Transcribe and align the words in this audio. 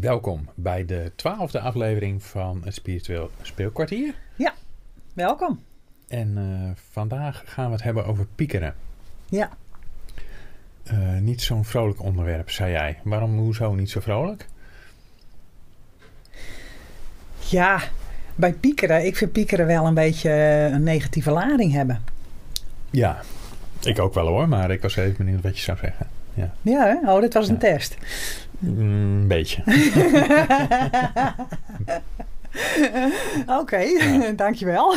Welkom 0.00 0.48
bij 0.54 0.84
de 0.84 1.12
twaalfde 1.16 1.60
aflevering 1.60 2.22
van 2.22 2.62
het 2.64 2.74
Spiritueel 2.74 3.30
Speelkwartier. 3.42 4.14
Ja, 4.36 4.54
welkom. 5.14 5.62
En 6.08 6.36
uh, 6.38 6.70
vandaag 6.90 7.42
gaan 7.46 7.66
we 7.66 7.72
het 7.72 7.82
hebben 7.82 8.06
over 8.06 8.26
piekeren. 8.34 8.74
Ja. 9.28 9.50
Uh, 10.92 11.18
niet 11.18 11.42
zo'n 11.42 11.64
vrolijk 11.64 12.02
onderwerp, 12.02 12.50
zei 12.50 12.72
jij. 12.72 12.98
Waarom, 13.02 13.38
hoezo 13.38 13.74
niet 13.74 13.90
zo 13.90 14.00
vrolijk? 14.00 14.46
Ja, 17.38 17.82
bij 18.34 18.52
piekeren, 18.52 19.06
ik 19.06 19.16
vind 19.16 19.32
piekeren 19.32 19.66
wel 19.66 19.86
een 19.86 19.94
beetje 19.94 20.30
een 20.72 20.82
negatieve 20.82 21.30
lading 21.30 21.72
hebben. 21.72 22.04
Ja, 22.90 23.20
ik 23.82 23.98
ook 23.98 24.14
wel 24.14 24.26
hoor, 24.26 24.48
maar 24.48 24.70
ik 24.70 24.82
was 24.82 24.96
even 24.96 25.16
benieuwd 25.16 25.42
wat 25.42 25.56
je 25.56 25.62
zou 25.62 25.78
zeggen. 25.78 26.06
Ja, 26.34 26.54
ja 26.62 26.86
hè? 26.86 27.12
oh, 27.12 27.20
dit 27.20 27.34
was 27.34 27.48
een 27.48 27.54
Ja. 27.54 27.60
test. 27.60 27.96
Een 28.62 29.24
beetje. 29.28 29.62
Oké, 33.60 33.84
dankjewel. 34.36 34.96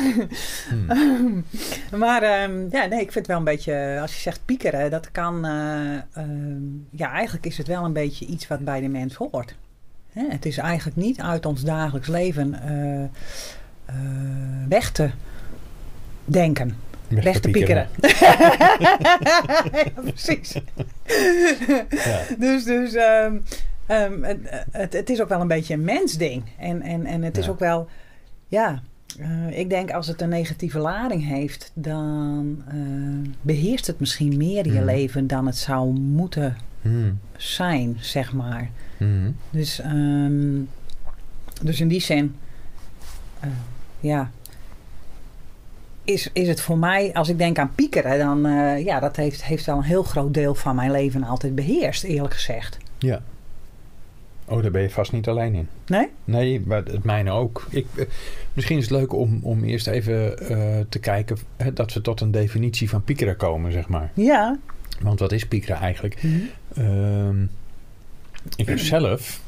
Hmm. 0.70 1.44
maar 2.02 2.24
ehm, 2.24 2.70
ja, 2.70 2.86
nee, 2.86 3.02
ik 3.02 3.12
vind 3.12 3.14
het 3.14 3.28
wel 3.28 3.38
een 3.38 3.44
beetje, 3.44 3.98
als 4.02 4.16
je 4.16 4.22
zegt 4.22 4.40
piekeren, 4.46 4.92
dat 4.92 5.12
kan, 5.12 5.46
eh, 5.46 5.96
ehm, 5.96 6.64
ja, 6.90 7.12
eigenlijk 7.12 7.46
is 7.46 7.58
het 7.58 7.68
wel 7.68 7.86
een 7.86 7.94
beetje 7.94 8.26
iets 8.26 8.48
wat 8.48 8.60
bij 8.60 8.82
de 8.82 8.88
mens 8.88 9.16
hoort. 9.16 9.56
Hè, 10.14 10.24
het 10.30 10.46
is 10.46 10.58
eigenlijk 10.58 10.98
niet 10.98 11.22
uit 11.22 11.46
ons 11.46 11.64
dagelijks 11.64 12.08
leven 12.08 12.62
eh, 12.62 13.04
eh, 13.86 13.96
weg 14.70 14.92
te 14.92 15.10
denken. 16.26 16.76
Weg 17.10 17.40
te 17.40 17.50
piekeren. 17.50 17.88
ja, 18.00 19.92
precies. 20.04 20.54
Ja. 21.90 22.20
Dus, 22.40 22.64
dus 22.64 22.94
ehm, 22.94 23.38
ehm, 23.86 24.24
het, 24.24 24.38
het, 24.72 24.94
het 24.94 25.10
is 25.10 25.22
ook 25.22 25.30
wel 25.30 25.42
een 25.42 25.48
beetje 25.48 25.74
een 25.74 25.84
mensding. 25.84 26.44
En, 26.58 26.82
en, 26.82 27.06
en 27.06 27.22
het 27.24 27.38
is 27.38 27.46
Ja. 27.46 27.52
ook 27.52 27.60
wel, 27.60 27.88
ja, 28.48 28.82
eh, 29.20 29.58
ik 29.60 29.70
denk 29.70 29.92
als 29.92 30.08
het 30.08 30.22
een 30.22 30.30
negatieve 30.30 30.80
lading 30.80 31.28
heeft, 31.28 31.72
dan 31.74 32.64
eh, 32.68 33.32
beheerst 33.42 33.88
het 33.88 34.00
misschien 34.00 34.38
meer 34.38 34.66
je 34.66 34.72
Mhm. 34.74 34.86
leven 34.86 35.28
dan 35.28 35.46
het 35.46 35.58
zou 35.58 35.92
moeten 35.94 36.58
Hmm. 36.82 37.20
zijn, 37.38 37.96
zeg 38.00 38.34
maar. 38.34 38.70
Hmm. 38.98 39.36
Dus, 39.50 39.80
ehm, 39.80 40.60
dus 41.64 41.80
in 41.82 41.88
die 41.88 42.00
zin, 42.00 42.36
eh, 43.40 43.50
ja, 44.00 44.32
is, 46.06 46.30
is 46.34 46.48
het 46.48 46.62
voor 46.62 46.78
mij, 46.78 47.14
als 47.14 47.30
ik 47.30 47.38
denk 47.38 47.60
aan 47.60 47.72
piekeren, 47.76 48.18
dan 48.18 48.46
eh, 48.46 48.86
ja, 48.86 49.00
dat 49.00 49.16
heeft, 49.16 49.44
heeft 49.44 49.66
wel 49.66 49.78
een 49.78 49.84
heel 49.84 50.04
groot 50.04 50.34
deel 50.34 50.56
van 50.56 50.76
mijn 50.76 50.92
leven 50.92 51.24
altijd 51.24 51.56
beheerst, 51.56 52.04
eerlijk 52.04 52.34
gezegd. 52.34 52.78
Ja. 52.98 53.22
Oh, 54.46 54.62
daar 54.62 54.72
ben 54.72 54.82
je 54.82 54.90
vast 54.90 55.12
niet 55.12 55.28
alleen 55.28 55.54
in. 55.54 55.68
Nee? 55.86 56.08
Nee, 56.24 56.62
maar 56.66 56.84
het 56.84 57.04
mijne 57.04 57.32
ook. 57.32 57.68
Ik, 57.70 57.86
eh, 57.96 58.06
misschien 58.54 58.78
is 58.78 58.84
het 58.84 59.00
leuk 59.00 59.14
om, 59.14 59.40
om 59.42 59.64
eerst 59.64 59.88
even 59.88 60.40
eh, 60.40 60.80
te 60.90 61.00
kijken 61.00 61.38
hè, 61.58 61.74
dat 61.74 61.94
we 61.94 62.02
tot 62.02 62.22
een 62.22 62.32
definitie 62.32 62.90
van 62.90 63.04
piekeren 63.04 63.38
komen, 63.38 63.72
zeg 63.72 63.88
maar. 63.88 64.12
Ja. 64.14 64.58
Want 65.00 65.20
wat 65.20 65.32
is 65.32 65.48
piekeren 65.48 65.78
eigenlijk? 65.78 66.24
Mhm. 66.24 66.36
Ehm, 66.76 67.44
ik 68.56 68.68
heb 68.68 68.80
zelf 68.80 69.44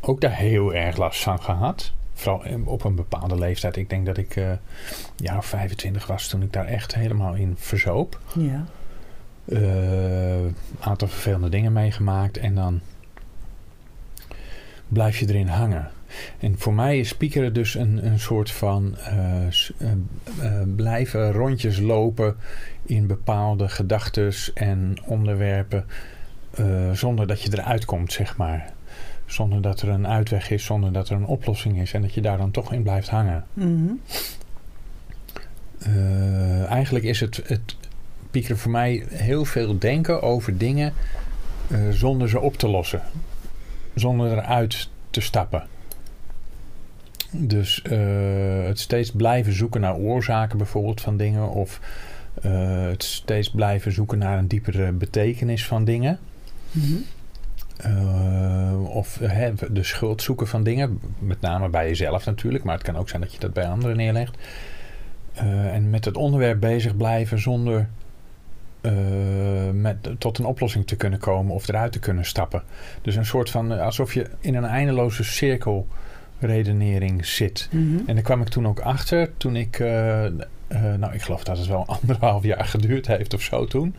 ook 0.00 0.20
daar 0.20 0.36
heel 0.36 0.74
erg 0.74 0.96
last 0.96 1.22
van 1.22 1.42
gehad. 1.42 1.92
Vooral 2.14 2.44
in- 2.44 2.66
op 2.66 2.84
een 2.84 2.94
bepaalde 2.94 3.38
leeftijd. 3.38 3.76
Ik 3.76 3.90
denk 3.90 4.06
dat 4.06 4.16
ik 4.16 4.36
eh 4.36 4.50
jaar 5.16 5.36
of 5.36 5.46
25 5.46 6.06
was 6.06 6.28
toen 6.28 6.42
ik 6.42 6.52
daar 6.52 6.66
echt 6.66 6.94
helemaal 6.94 7.34
in 7.34 7.54
verzoop. 7.58 8.20
Ja. 8.38 8.64
Een 9.46 10.56
aantal 10.80 11.08
vervelende 11.08 11.48
dingen 11.48 11.72
meegemaakt 11.72 12.36
en 12.38 12.54
dan 12.54 12.80
blijf 14.88 15.18
je 15.18 15.28
erin 15.28 15.46
hangen. 15.48 15.90
En 16.38 16.58
voor 16.58 16.74
mij 16.74 16.98
is 16.98 17.16
piekeren 17.16 17.52
dus 17.54 17.74
een, 17.74 18.06
een 18.06 18.18
soort 18.20 18.50
van 18.50 18.96
eh, 18.96 19.46
eh, 19.46 19.52
eh, 20.40 20.52
blijven 20.76 21.32
rondjes 21.32 21.78
lopen 21.80 22.36
in 22.82 23.06
bepaalde 23.06 23.68
gedachtes 23.68 24.52
en 24.52 24.96
onderwerpen 25.06 25.84
eh, 26.54 26.90
zonder 26.92 27.26
dat 27.26 27.42
je 27.42 27.58
eruit 27.58 27.84
komt, 27.84 28.12
zeg 28.12 28.36
maar. 28.36 28.72
Zonder 29.26 29.62
dat 29.62 29.82
er 29.82 29.88
een 29.88 30.06
uitweg 30.06 30.50
is, 30.50 30.64
zonder 30.64 30.92
dat 30.92 31.08
er 31.08 31.16
een 31.16 31.26
oplossing 31.26 31.80
is 31.80 31.92
en 31.92 32.02
dat 32.02 32.14
je 32.14 32.20
daar 32.20 32.38
dan 32.38 32.50
toch 32.50 32.72
in 32.72 32.82
blijft 32.82 33.08
hangen. 33.08 33.44
Mhm. 33.54 33.92
Eh, 35.78 36.64
eigenlijk 36.64 37.04
is 37.04 37.20
het, 37.20 37.40
het 37.46 37.76
piekeren 38.30 38.58
voor 38.58 38.70
mij 38.70 39.04
heel 39.08 39.44
veel 39.44 39.78
denken 39.78 40.22
over 40.22 40.58
dingen 40.58 40.92
eh, 41.70 41.78
zonder 41.90 42.28
ze 42.28 42.40
op 42.40 42.56
te 42.56 42.68
lossen. 42.68 43.02
Zonder 43.94 44.32
eruit 44.32 44.88
te 45.10 45.20
stappen. 45.20 45.66
Dus 47.30 47.82
eh, 47.82 47.98
het 48.64 48.80
steeds 48.80 49.10
blijven 49.10 49.52
zoeken 49.52 49.80
naar 49.80 49.96
oorzaken 49.96 50.58
bijvoorbeeld 50.58 51.00
van 51.00 51.16
dingen. 51.16 51.50
Of 51.50 51.80
het 52.40 53.02
steeds 53.02 53.50
blijven 53.50 53.92
zoeken 53.92 54.18
naar 54.18 54.38
een 54.38 54.48
diepere 54.48 54.92
betekenis 54.92 55.66
van 55.66 55.84
dingen. 55.84 56.18
Mhm. 56.70 56.94
Eh, 57.82 58.96
of 58.96 59.20
de 59.70 59.82
schuld 59.82 60.22
zoeken 60.22 60.46
van 60.46 60.62
dingen. 60.62 61.00
Met 61.18 61.40
name 61.40 61.68
bij 61.68 61.86
jezelf 61.86 62.24
natuurlijk. 62.24 62.64
Maar 62.64 62.74
het 62.74 62.84
kan 62.84 62.96
ook 62.96 63.08
zijn 63.08 63.22
dat 63.22 63.32
je 63.32 63.38
dat 63.38 63.52
bij 63.52 63.66
anderen 63.66 63.96
neerlegt. 63.96 64.36
Eh, 65.34 65.74
en 65.74 65.90
met 65.90 66.04
het 66.04 66.16
onderwerp 66.16 66.60
bezig 66.60 66.96
blijven 66.96 67.40
zonder 67.40 67.88
eh, 68.80 68.92
met, 69.72 69.96
tot 70.18 70.38
een 70.38 70.44
oplossing 70.44 70.86
te 70.86 70.96
kunnen 70.96 71.18
komen 71.18 71.54
of 71.54 71.68
eruit 71.68 71.92
te 71.92 71.98
kunnen 71.98 72.24
stappen. 72.24 72.62
Dus 73.02 73.16
een 73.16 73.26
soort 73.26 73.50
van 73.50 73.72
eh, 73.72 73.80
alsof 73.80 74.14
je 74.14 74.26
in 74.40 74.54
een 74.54 74.64
eindeloze 74.64 75.24
cirkelredenering 75.24 77.26
zit. 77.26 77.68
Mhm. 77.70 77.98
En 78.06 78.14
daar 78.14 78.24
kwam 78.24 78.40
ik 78.40 78.48
toen 78.48 78.66
ook 78.66 78.80
achter 78.80 79.36
toen 79.36 79.56
ik, 79.56 79.78
nou 80.98 81.12
ik 81.12 81.22
geloof 81.22 81.44
dat 81.44 81.58
het 81.58 81.66
wel 81.66 81.86
anderhalf 82.00 82.42
jaar 82.42 82.64
geduurd 82.64 83.06
heeft 83.06 83.34
of 83.34 83.42
zo 83.42 83.64
toen. 83.64 83.94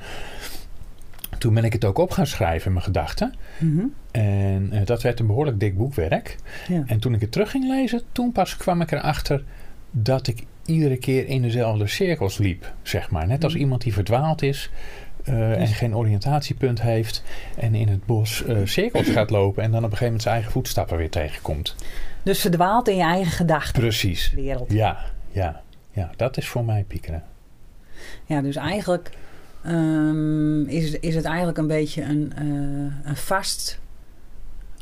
Toen 1.38 1.54
ben 1.54 1.64
ik 1.64 1.74
het 1.74 1.86
ook 1.86 1.98
op 1.98 2.12
gaan 2.12 2.28
schrijven 2.28 2.68
in 2.68 2.74
mijn 2.74 2.86
gedachten. 2.86 3.34
Mhm. 3.60 3.86
En 4.12 4.70
eh, 4.72 4.86
dat 4.86 5.02
werd 5.02 5.20
een 5.20 5.28
behoorlijk 5.28 5.60
dik 5.60 5.78
boekwerk. 5.78 6.36
Ja. 6.68 6.84
En 6.86 7.00
toen 7.00 7.14
ik 7.14 7.22
het 7.22 7.32
terug 7.32 7.52
ging 7.52 7.68
lezen, 7.68 8.02
toen 8.12 8.32
pas 8.32 8.58
kwam 8.58 8.82
ik 8.82 8.92
erachter 8.92 9.44
dat 9.92 10.28
ik 10.28 10.44
iedere 10.66 10.98
keer 10.98 11.28
in 11.28 11.42
dezelfde 11.42 11.88
cirkels 11.88 12.38
liep, 12.38 12.74
zeg 12.82 13.10
maar. 13.12 13.28
Net 13.28 13.44
als 13.44 13.54
Mhm. 13.54 13.62
iemand 13.62 13.82
die 13.82 13.94
verdwaald 13.94 14.42
is 14.42 14.70
eh, 15.24 15.52
en 15.52 15.60
Dus- 15.60 15.72
geen 15.78 15.96
oriëntatiepunt 15.96 16.82
heeft 16.82 17.24
en 17.58 17.76
in 17.76 17.88
het 17.88 18.06
bos 18.06 18.44
eh, 18.46 18.58
cirkels 18.64 19.10
gaat 19.10 19.30
lopen 19.30 19.64
en 19.64 19.72
dan 19.72 19.78
op 19.84 19.92
een 19.92 19.98
gegeven 19.98 20.06
moment 20.06 20.22
zijn 20.24 20.36
eigen 20.36 20.52
voetstappen 20.52 20.98
weer 20.98 21.10
tegenkomt. 21.10 21.76
Dus 22.24 22.40
verdwaald 22.42 22.88
in 22.88 22.96
je 22.96 23.04
eigen 23.04 23.32
gedachtenwereld. 23.32 24.00
Precies. 24.00 24.34
Ja, 24.68 24.98
ja, 25.32 25.62
ja, 25.92 26.10
dat 26.16 26.38
is 26.38 26.48
voor 26.48 26.66
mij 26.66 26.84
piekeren. 26.88 27.24
Ja, 28.26 28.42
dus 28.42 28.56
eigenlijk 28.56 29.10
ehm, 29.64 30.62
is, 30.64 30.92
is 31.00 31.16
het 31.16 31.26
eigenlijk 31.26 31.58
een 31.58 31.68
beetje 31.68 32.02
een, 32.04 32.34
eh, 32.36 33.10
een 33.10 33.16
vast 33.16 33.80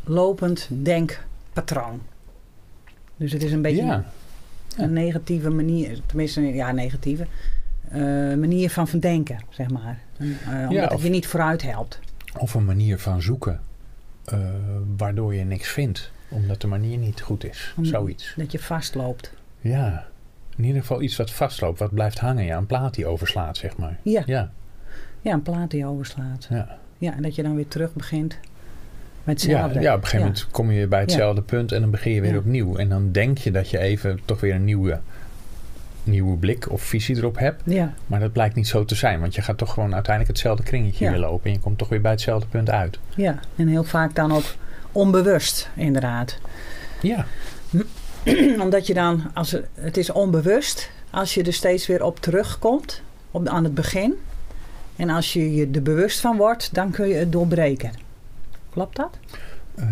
lopend 0.03 0.69
denkpatroon. 0.71 2.01
Dus 3.17 3.31
het 3.31 3.43
is 3.43 3.51
een 3.51 3.61
beetje 3.61 3.83
Ja, 3.83 4.05
een 4.77 4.93
negatieve 4.93 5.49
manier, 5.49 5.99
tenminste, 6.05 6.41
ja, 6.41 6.71
negatieve 6.71 7.25
eh, 7.89 8.01
manier 8.35 8.69
van 8.69 8.87
verdenken, 8.87 9.37
zeg 9.49 9.69
maar. 9.69 9.99
Eh, 10.17 10.27
omdat 10.51 10.71
Ja, 10.71 10.87
het 10.87 11.01
je 11.01 11.09
niet 11.09 11.27
vooruit 11.27 11.61
helpt. 11.61 11.99
of 12.37 12.53
een 12.53 12.65
manier 12.65 12.99
van 12.99 13.21
zoeken 13.21 13.59
waardoor 14.97 15.35
je 15.35 15.43
niks 15.43 15.67
vindt, 15.69 16.11
omdat 16.29 16.61
de 16.61 16.67
manier 16.67 16.97
niet 16.97 17.21
goed 17.21 17.43
is. 17.43 17.73
Om- 17.77 17.85
Zoiets. 17.85 18.33
Dat 18.37 18.51
je 18.51 18.59
vastloopt. 18.59 19.33
Ja, 19.59 20.07
in 20.55 20.63
ieder 20.63 20.81
geval 20.81 21.01
iets 21.01 21.15
wat 21.17 21.31
vastloopt, 21.31 21.79
wat 21.79 21.93
blijft 21.93 22.19
hangen. 22.19 22.43
Ja, 22.45 22.57
een 22.57 22.65
plaat 22.65 22.93
die 22.93 23.05
overslaat, 23.05 23.57
zeg 23.57 23.77
maar. 23.77 23.97
Ja, 24.01 24.23
Ja, 24.25 24.51
ja 25.21 25.33
een 25.33 25.41
plaat 25.41 25.71
die 25.71 25.85
overslaat. 25.85 26.47
ja. 26.49 26.77
Ja, 26.97 27.15
en 27.15 27.21
dat 27.21 27.35
je 27.35 27.43
dan 27.43 27.55
weer 27.55 27.67
terug 27.67 27.93
begint 27.93 28.35
met 29.23 29.41
Ja, 29.41 29.47
hetzelfde. 29.51 29.79
ja, 29.79 29.91
op 29.93 29.97
een 30.01 30.03
gegeven 30.07 30.25
moment 30.25 30.47
kom 30.51 30.71
je 30.71 30.87
bij 30.87 30.99
hetzelfde 30.99 31.41
punt 31.41 31.71
en 31.71 31.81
dan 31.81 31.89
begin 31.91 32.11
je 32.13 32.21
weer 32.21 32.31
Ja. 32.31 32.37
opnieuw. 32.37 32.75
En 32.75 32.89
dan 32.89 33.11
denk 33.11 33.37
je 33.37 33.51
dat 33.51 33.69
je 33.69 33.77
even 33.79 34.19
toch 34.25 34.39
weer 34.39 34.55
een 34.55 34.63
nieuwe, 34.63 34.99
nieuwe 36.03 36.37
blik 36.37 36.71
of 36.71 36.81
visie 36.81 37.15
erop 37.17 37.37
hebt. 37.39 37.61
Ja, 37.65 37.93
Maar 38.07 38.19
dat 38.19 38.31
blijkt 38.31 38.55
niet 38.55 38.67
zo 38.67 38.85
te 38.85 38.95
zijn, 38.95 39.19
want 39.19 39.35
je 39.35 39.41
gaat 39.41 39.57
toch 39.57 39.73
gewoon 39.73 39.93
uiteindelijk 39.93 40.27
hetzelfde 40.37 40.63
kringetje 40.63 41.05
Ja. 41.05 41.11
weer 41.11 41.19
lopen. 41.19 41.45
En 41.45 41.51
je 41.51 41.59
komt 41.59 41.77
toch 41.77 41.89
weer 41.89 42.01
bij 42.01 42.11
hetzelfde 42.11 42.47
punt 42.47 42.69
uit. 42.69 42.99
ja, 43.15 43.39
en 43.55 43.67
heel 43.67 43.83
vaak 43.83 44.15
dan 44.15 44.31
ook 44.31 44.43
onbewust, 44.91 45.69
inderdaad. 45.75 46.37
Ja, 47.01 47.25
Omdat 48.63 48.87
je 48.87 48.93
dan, 48.93 49.23
als 49.33 49.51
het, 49.51 49.67
het 49.73 49.97
is 49.97 50.09
onbewust, 50.11 50.89
als 51.09 51.33
je 51.33 51.43
er 51.43 51.53
steeds 51.53 51.87
weer 51.87 52.03
op 52.03 52.19
terugkomt, 52.19 53.01
op, 53.31 53.47
aan 53.47 53.63
het 53.63 53.73
begin. 53.73 54.13
En 55.01 55.09
als 55.09 55.33
je 55.33 55.53
je 55.55 55.69
er 55.73 55.81
bewust 55.81 56.19
van 56.19 56.37
wordt, 56.37 56.73
dan 56.73 56.91
kun 56.91 57.07
je 57.07 57.13
het 57.13 57.31
doorbreken. 57.31 57.91
Klopt 58.69 58.95
dat? 58.95 59.17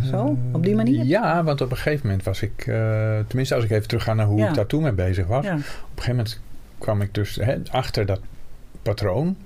Zo, 0.09 0.37
op 0.51 0.63
die 0.63 0.75
manier? 0.75 1.05
Ja, 1.05 1.43
want 1.43 1.61
op 1.61 1.71
een 1.71 1.77
gegeven 1.77 2.07
moment 2.07 2.25
was 2.25 2.41
ik, 2.41 2.67
eh, 2.67 3.19
tenminste 3.27 3.55
als 3.55 3.63
ik 3.63 3.69
even 3.71 3.87
terug 3.87 4.03
ga 4.03 4.13
naar 4.13 4.25
hoe 4.25 4.37
Ja. 4.39 4.49
ik 4.49 4.55
daar 4.55 4.65
toen 4.65 4.83
mee 4.83 4.91
bezig 4.91 5.27
was. 5.27 5.45
Ja. 5.45 5.51
Op 5.53 5.57
een 5.59 5.63
gegeven 5.95 6.15
moment 6.15 6.39
kwam 6.77 7.01
ik 7.01 7.13
dus 7.13 7.35
hè, 7.35 7.57
achter 7.71 8.05
dat 8.05 8.19
patroon 8.81 9.37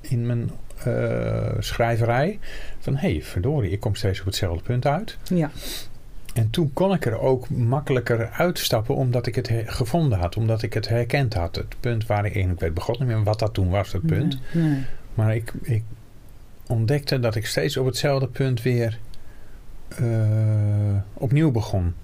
in 0.00 0.26
mijn 0.26 0.50
eh, 0.84 1.52
schrijverij. 1.58 2.38
Van 2.78 2.96
hé, 2.96 3.10
hey, 3.12 3.22
verdorie, 3.22 3.70
ik 3.70 3.80
kom 3.80 3.94
steeds 3.94 4.20
op 4.20 4.26
hetzelfde 4.26 4.62
punt 4.62 4.86
uit. 4.86 5.16
Ja. 5.24 5.50
En 6.34 6.50
toen 6.50 6.72
kon 6.72 6.92
ik 6.92 7.06
er 7.06 7.18
ook 7.18 7.50
makkelijker 7.50 8.30
uitstappen 8.30 8.94
omdat 8.94 9.26
ik 9.26 9.34
het 9.34 9.48
he- 9.48 9.66
gevonden 9.66 10.18
had. 10.18 10.36
Omdat 10.36 10.62
ik 10.62 10.72
het 10.74 10.88
herkend 10.88 11.34
had. 11.34 11.56
Het 11.56 11.74
punt 11.80 12.06
waar 12.06 12.24
ik 12.24 12.34
in, 12.34 12.50
ik 12.50 12.60
weet 12.60 12.74
begot 12.74 12.98
niet 12.98 13.08
meer 13.08 13.22
wat 13.22 13.38
dat 13.38 13.54
toen 13.54 13.68
was, 13.70 13.90
dat 13.90 14.06
punt. 14.06 14.40
Nee, 14.52 14.64
nee. 14.64 14.84
Maar 15.14 15.34
ik, 15.34 15.52
ik 15.62 15.82
ontdekte 16.66 17.20
dat 17.20 17.34
ik 17.34 17.46
steeds 17.46 17.76
op 17.76 17.86
hetzelfde 17.86 18.26
punt 18.26 18.62
weer 18.62 18.98
eh, 19.88 20.04
opnieuw 21.14 21.50
begon. 21.50 21.94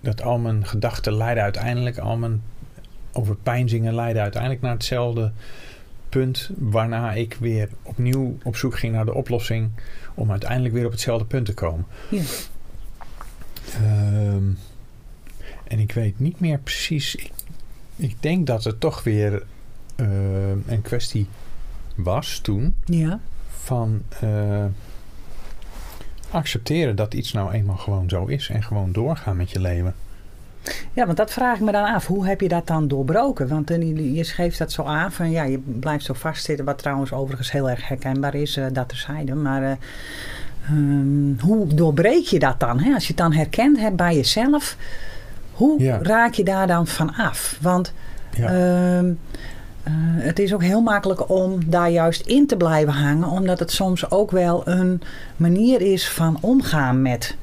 Dat 0.00 0.22
al 0.22 0.38
mijn 0.38 0.66
gedachten 0.66 1.14
leidden 1.14 1.42
uiteindelijk, 1.44 1.98
al 1.98 2.16
mijn 2.16 2.42
overpeinzingen 3.12 3.94
leidden 3.94 4.22
uiteindelijk 4.22 4.62
naar 4.62 4.72
hetzelfde 4.72 5.32
punt. 6.08 6.50
Waarna 6.58 7.12
ik 7.12 7.36
weer 7.40 7.68
opnieuw 7.82 8.36
op 8.42 8.56
zoek 8.56 8.78
ging 8.78 8.92
naar 8.94 9.04
de 9.04 9.14
oplossing 9.14 9.70
om 10.14 10.30
uiteindelijk 10.30 10.74
weer 10.74 10.84
op 10.86 10.90
hetzelfde 10.90 11.24
punt 11.26 11.46
te 11.46 11.54
komen. 11.54 11.86
Ja. 12.10 12.22
Ehm, 13.80 14.44
en 15.64 15.78
ik 15.78 15.92
weet 15.92 16.20
niet 16.20 16.40
meer 16.40 16.58
precies. 16.58 17.14
Ik, 17.14 17.32
ik 17.96 18.16
denk 18.22 18.46
dat 18.46 18.64
het 18.64 18.80
toch 18.80 19.02
weer 19.04 19.42
eh, 19.96 20.50
een 20.66 20.82
kwestie 20.82 21.26
was 21.94 22.38
toen 22.38 22.74
Ja. 22.84 23.20
van 23.48 24.02
eh, 24.20 24.64
accepteren 26.30 26.96
dat 26.96 27.14
iets 27.14 27.32
nou 27.32 27.52
eenmaal 27.52 27.76
gewoon 27.76 28.08
zo 28.08 28.26
is 28.26 28.48
en 28.48 28.62
gewoon 28.62 28.92
doorgaan 28.92 29.36
met 29.36 29.50
je 29.50 29.60
leven. 29.60 29.94
Ja, 30.92 31.04
want 31.06 31.16
dat 31.16 31.32
vraag 31.32 31.56
ik 31.56 31.62
me 31.64 31.72
dan 31.72 31.84
af. 31.84 32.06
Hoe 32.06 32.26
heb 32.26 32.40
je 32.40 32.48
dat 32.48 32.66
dan 32.66 32.88
doorbroken? 32.88 33.48
Want 33.48 33.70
eh, 33.70 34.14
je 34.14 34.24
geeft 34.24 34.58
dat 34.58 34.72
zo 34.72 34.82
aan 34.82 35.12
van 35.12 35.30
ja, 35.30 35.42
je 35.42 35.58
blijft 35.58 36.04
zo 36.04 36.14
vastzitten. 36.14 36.64
Wat 36.64 36.78
trouwens 36.78 37.12
overigens 37.12 37.52
heel 37.52 37.70
erg 37.70 37.88
herkenbaar 37.88 38.34
is, 38.34 38.56
eh, 38.56 38.66
dat 38.72 38.88
terzijde. 38.88 39.34
Maar 39.34 39.62
eh, 39.62 39.76
ehm, 40.66 41.38
hoe 41.46 41.66
doorbreek 41.74 42.24
je 42.26 42.38
dat 42.38 42.60
dan? 42.60 42.80
Hè? 42.80 42.92
Als 42.94 43.02
je 43.02 43.08
het 43.08 43.16
dan 43.22 43.32
herkend 43.32 43.78
hebt 43.80 43.96
bij 43.96 44.14
jezelf, 44.14 44.76
hoe 45.52 45.82
Ja. 45.82 45.98
raak 46.02 46.34
je 46.34 46.44
daar 46.44 46.66
dan 46.66 46.86
van 46.86 47.14
af? 47.14 47.58
Want 47.60 47.92
Ja, 48.36 48.46
Ehm, 48.48 49.12
eh, 49.82 49.92
het 50.16 50.38
is 50.38 50.54
ook 50.54 50.62
heel 50.62 50.80
makkelijk 50.80 51.28
om 51.30 51.70
daar 51.70 51.90
juist 51.90 52.26
in 52.26 52.46
te 52.46 52.56
blijven 52.56 52.92
hangen, 52.92 53.28
omdat 53.28 53.58
het 53.58 53.70
soms 53.70 54.10
ook 54.10 54.30
wel 54.30 54.68
een 54.68 55.02
manier 55.36 55.80
is 55.80 56.08
van 56.08 56.38
omgaan 56.40 57.02
met 57.02 57.36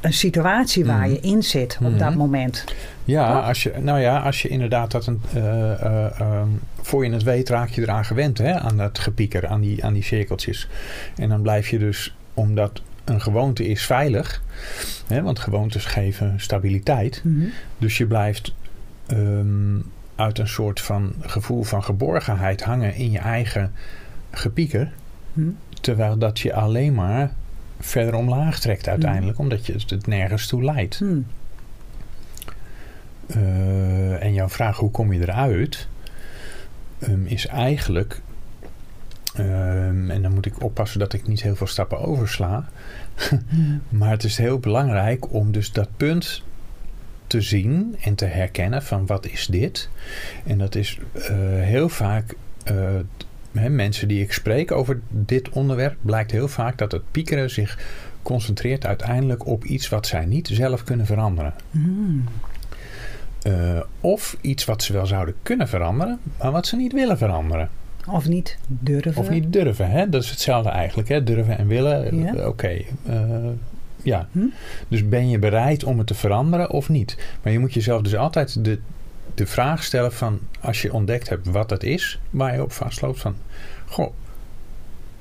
een 0.00 0.12
situatie 0.12 0.84
waar 0.84 1.00
Mhm. 1.00 1.10
je 1.10 1.20
in 1.20 1.42
zit 1.42 1.78
op 1.82 1.98
dat 1.98 2.14
moment. 2.14 2.64
ja, 3.04 3.34
toch? 3.36 3.46
als 3.48 3.62
je, 3.62 3.72
nou 3.80 4.00
ja, 4.00 4.18
als 4.18 4.42
je 4.42 4.48
inderdaad 4.48 4.90
dat 4.90 5.06
een, 5.06 5.20
eh, 5.34 5.72
eh, 5.72 6.20
ehm, 6.20 6.48
voor 6.80 7.04
je 7.06 7.12
het 7.12 7.22
weet 7.22 7.48
raak 7.48 7.68
je 7.68 7.80
eraan 7.82 8.04
gewend, 8.04 8.38
hè, 8.38 8.54
aan 8.54 8.76
dat 8.76 8.98
gepieker, 8.98 9.46
aan 9.46 9.60
die, 9.60 9.84
aan 9.84 9.92
die 9.92 10.02
cirkeltjes. 10.04 10.68
En 11.16 11.28
dan 11.28 11.42
blijf 11.42 11.68
je 11.68 11.78
dus, 11.78 12.14
omdat 12.34 12.82
een 13.04 13.20
gewoonte 13.20 13.66
is 13.66 13.86
veilig, 13.86 14.42
hè, 15.06 15.22
want 15.22 15.38
gewoontes 15.38 15.84
geven 15.84 16.40
stabiliteit. 16.40 17.20
Mhm. 17.24 17.46
Dus 17.78 17.98
je 17.98 18.06
blijft 18.06 18.54
ehm, 19.06 19.78
uit 20.14 20.38
een 20.38 20.48
soort 20.48 20.80
van 20.80 21.14
gevoel 21.20 21.62
van 21.62 21.84
geborgenheid 21.84 22.62
hangen 22.62 22.94
in 22.94 23.10
je 23.10 23.18
eigen 23.18 23.72
gepieker. 24.30 24.92
Mhm. 25.32 25.48
Terwijl 25.80 26.18
dat 26.18 26.40
je 26.40 26.54
alleen 26.54 26.94
maar 26.94 27.34
verder 27.80 28.14
omlaag 28.14 28.60
trekt 28.60 28.88
uiteindelijk. 28.88 29.38
Omdat 29.38 29.66
je 29.66 29.72
het 29.86 30.06
nergens 30.06 30.46
toe 30.46 30.64
leidt. 30.64 31.00
Eh, 33.26 34.22
en 34.22 34.32
jouw 34.32 34.48
vraag 34.48 34.76
hoe 34.76 34.90
kom 34.90 35.12
je 35.12 35.20
eruit? 35.20 35.88
ehm, 36.98 37.26
is 37.26 37.46
eigenlijk... 37.46 38.20
ehm, 39.34 40.10
en 40.10 40.22
dan 40.22 40.34
moet 40.34 40.46
ik 40.46 40.62
oppassen 40.62 40.98
dat 40.98 41.12
ik 41.12 41.26
niet 41.26 41.42
heel 41.42 41.56
veel 41.56 41.66
stappen 41.66 41.98
oversla. 41.98 42.68
Maar 43.88 44.10
het 44.10 44.24
is 44.24 44.36
heel 44.36 44.58
belangrijk 44.58 45.32
om 45.32 45.52
dus 45.52 45.72
dat 45.72 45.88
punt 45.96 46.42
te 47.26 47.40
zien 47.40 47.96
en 48.00 48.14
te 48.14 48.24
herkennen 48.24 48.82
van 48.82 49.06
wat 49.06 49.26
is 49.26 49.46
dit? 49.46 49.88
En 50.46 50.58
dat 50.58 50.74
is 50.74 50.98
eh, 51.12 51.36
heel 51.60 51.88
vaak, 51.88 52.34
eh, 52.64 52.76
hè, 53.52 53.68
mensen 53.68 54.08
die 54.08 54.22
ik 54.22 54.32
spreek 54.32 54.72
over 54.72 55.00
dit 55.08 55.48
onderwerp, 55.48 55.96
blijkt 56.00 56.30
heel 56.30 56.48
vaak 56.48 56.78
dat 56.78 56.92
het 56.92 57.02
piekeren 57.10 57.50
zich 57.50 57.78
concentreert 58.22 58.86
uiteindelijk 58.86 59.46
op 59.46 59.64
iets 59.64 59.88
wat 59.88 60.06
zij 60.06 60.24
niet 60.24 60.48
zelf 60.52 60.84
kunnen 60.84 61.06
veranderen. 61.06 61.54
Hmm. 61.70 62.24
Eh, 63.42 63.80
of 64.00 64.36
iets 64.40 64.64
wat 64.64 64.82
ze 64.82 64.92
wel 64.92 65.06
zouden 65.06 65.34
kunnen 65.42 65.68
veranderen, 65.68 66.18
maar 66.38 66.52
wat 66.52 66.66
ze 66.66 66.76
niet 66.76 66.92
willen 66.92 67.18
veranderen. 67.18 67.70
Of 68.10 68.28
niet 68.28 68.58
durven. 68.66 69.16
Of 69.16 69.30
niet 69.30 69.52
durven. 69.52 69.90
Hè? 69.90 70.08
Dat 70.08 70.22
is 70.22 70.30
hetzelfde 70.30 70.70
eigenlijk. 70.70 71.08
Hè? 71.08 71.24
Durven 71.24 71.58
en 71.58 71.66
willen. 71.66 72.18
Ja. 72.18 72.34
eh, 72.34 72.46
Oké. 72.46 72.68
eh, 73.06 73.24
ja. 74.02 74.28
Hm? 74.32 74.38
Dus 74.88 75.08
ben 75.08 75.28
je 75.28 75.38
bereid 75.38 75.84
om 75.84 75.98
het 75.98 76.06
te 76.06 76.14
veranderen 76.14 76.70
of 76.70 76.88
niet? 76.88 77.16
Maar 77.42 77.52
je 77.52 77.58
moet 77.58 77.74
jezelf 77.74 78.02
dus 78.02 78.16
altijd 78.16 78.64
de, 78.64 78.78
de 79.34 79.46
vraag 79.46 79.82
stellen 79.84 80.12
van... 80.12 80.38
als 80.60 80.82
je 80.82 80.92
ontdekt 80.92 81.28
hebt 81.28 81.46
wat 81.50 81.70
het 81.70 81.82
is 81.82 82.18
waar 82.30 82.54
je 82.54 82.62
op 82.62 82.72
vastloopt 82.72 83.20
van... 83.20 83.34
Goh, 83.86 84.12